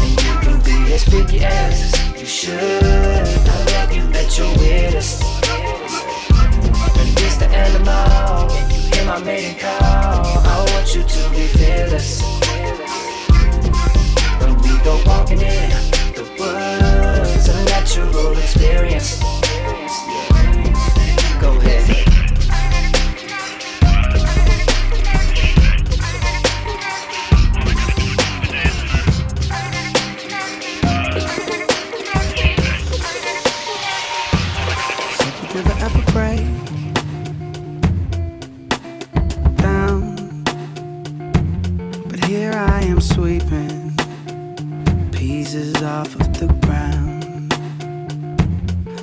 [0.00, 2.82] And you can be as freaky as you should.
[2.82, 5.20] I love you that you're with us.
[6.98, 10.47] And this the animal, you hear my mating call.
[10.68, 12.20] I want you to be fearless.
[14.40, 15.70] When we go walking in
[16.14, 19.18] the woods, a natural experience.
[21.40, 22.07] Go ahead.
[43.18, 43.96] Sweeping
[45.10, 47.52] pieces off of the ground.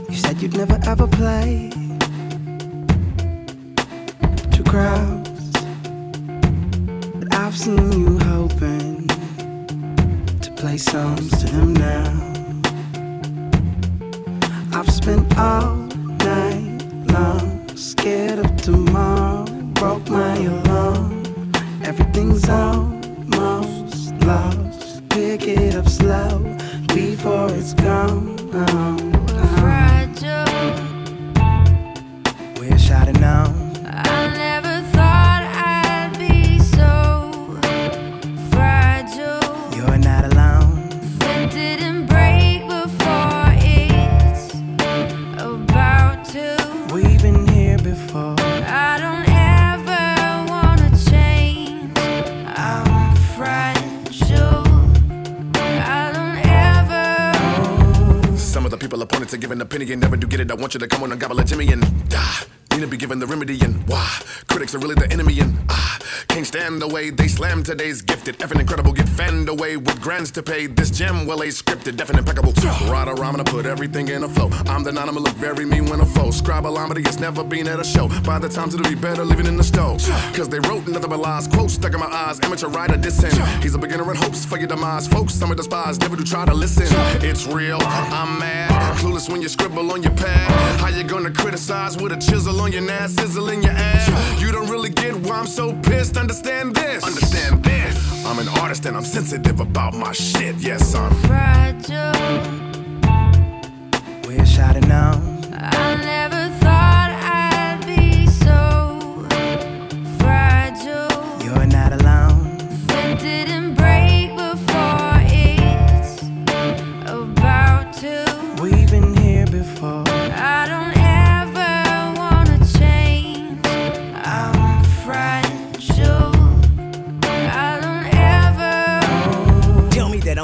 [0.09, 1.69] You said you'd never ever play
[4.55, 5.51] to crowds,
[7.19, 9.05] but I've seen you hoping
[10.43, 11.44] to play songs
[58.85, 60.51] people to give an opinion never do get it.
[60.51, 61.83] I want you to come on and gobble a Jimmy and
[62.13, 62.45] ah.
[62.75, 64.19] Need to be given the remedy and why?
[64.49, 65.97] Critics are really the enemy and ah
[66.35, 68.37] can't stand the way they slam today's gifted.
[68.39, 70.67] Effing incredible get fanned away with grants to pay.
[70.67, 72.51] This gem well a scripted and impeccable.
[72.91, 74.49] Right around I'm gonna put everything in a flow.
[74.65, 77.85] I'm the non look very mean when a foe scribalometer it's never been at a
[77.85, 78.09] show.
[78.23, 80.01] By the times it'll be better living in the stove.
[80.35, 81.47] Cause they wrote nothing but lies.
[81.47, 82.41] Quotes stuck in my eyes.
[82.41, 83.33] Amateur writer dissing.
[83.63, 85.07] He's a beginner in hopes for your demise.
[85.07, 86.01] Folks some are despised.
[86.01, 86.87] Never do try to listen.
[87.23, 87.79] It's real.
[87.81, 88.97] I'm mad.
[88.97, 90.51] Clueless when you scribble on your pad.
[90.81, 94.41] How you gonna criticize with a chisel on your nass sizzle in your ass.
[94.41, 96.17] You don't really get why I'm so pissed.
[96.17, 97.03] Understand this.
[97.03, 98.25] Understand this.
[98.25, 100.55] I'm an artist and I'm sensitive about my shit.
[100.57, 101.13] Yes I'm.
[101.27, 102.11] Fragile.
[104.27, 105.34] Wish I'd have known.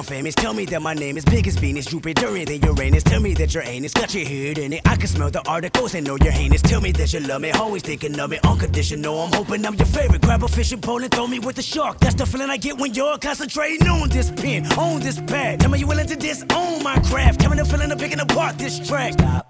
[0.02, 0.34] I'm famous.
[0.34, 3.04] Tell me that my name is big as Venus, Jupiter, than Uranus.
[3.04, 4.82] Tell me that your anus got your head in it.
[4.84, 6.64] I can smell the articles and know you're heinous.
[6.64, 9.20] Tell me that you love me, always thinking of me, unconditional.
[9.20, 10.24] I'm hoping I'm your favorite.
[10.24, 12.00] Grab a fishing pole and throw me with a shark.
[12.00, 15.60] That's the feeling I get when you're concentrating on this pen, on this pad.
[15.60, 17.48] Tell me you willing to disown my craft.
[17.48, 19.14] Me the feeling of picking apart this track.
[19.14, 19.46] Stop.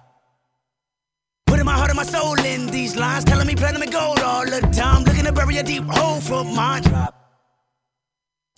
[1.46, 4.44] Putting my heart and my soul in these lines, telling me platinum and gold all
[4.44, 5.06] the time.
[5.06, 6.84] Looking to bury a deep hole for mine.
[6.84, 7.21] Drop.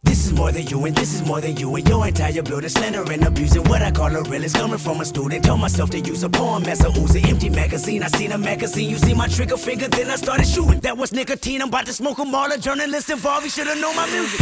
[0.03, 2.69] This is more than you, and this is more than you, and your entire building
[2.69, 5.45] slender and abusing what I call a real is coming from a student.
[5.45, 8.03] Tell myself to use a poem as a Uzi, empty magazine.
[8.03, 10.81] I seen a magazine, you see my trigger finger, then I started shooting.
[10.81, 11.61] That was nicotine.
[11.61, 12.51] I'm about to smoke 'em all.
[12.51, 14.39] A journalist involved, you should've known my music.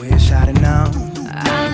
[0.00, 1.28] Wish I'd have known.
[1.28, 1.69] I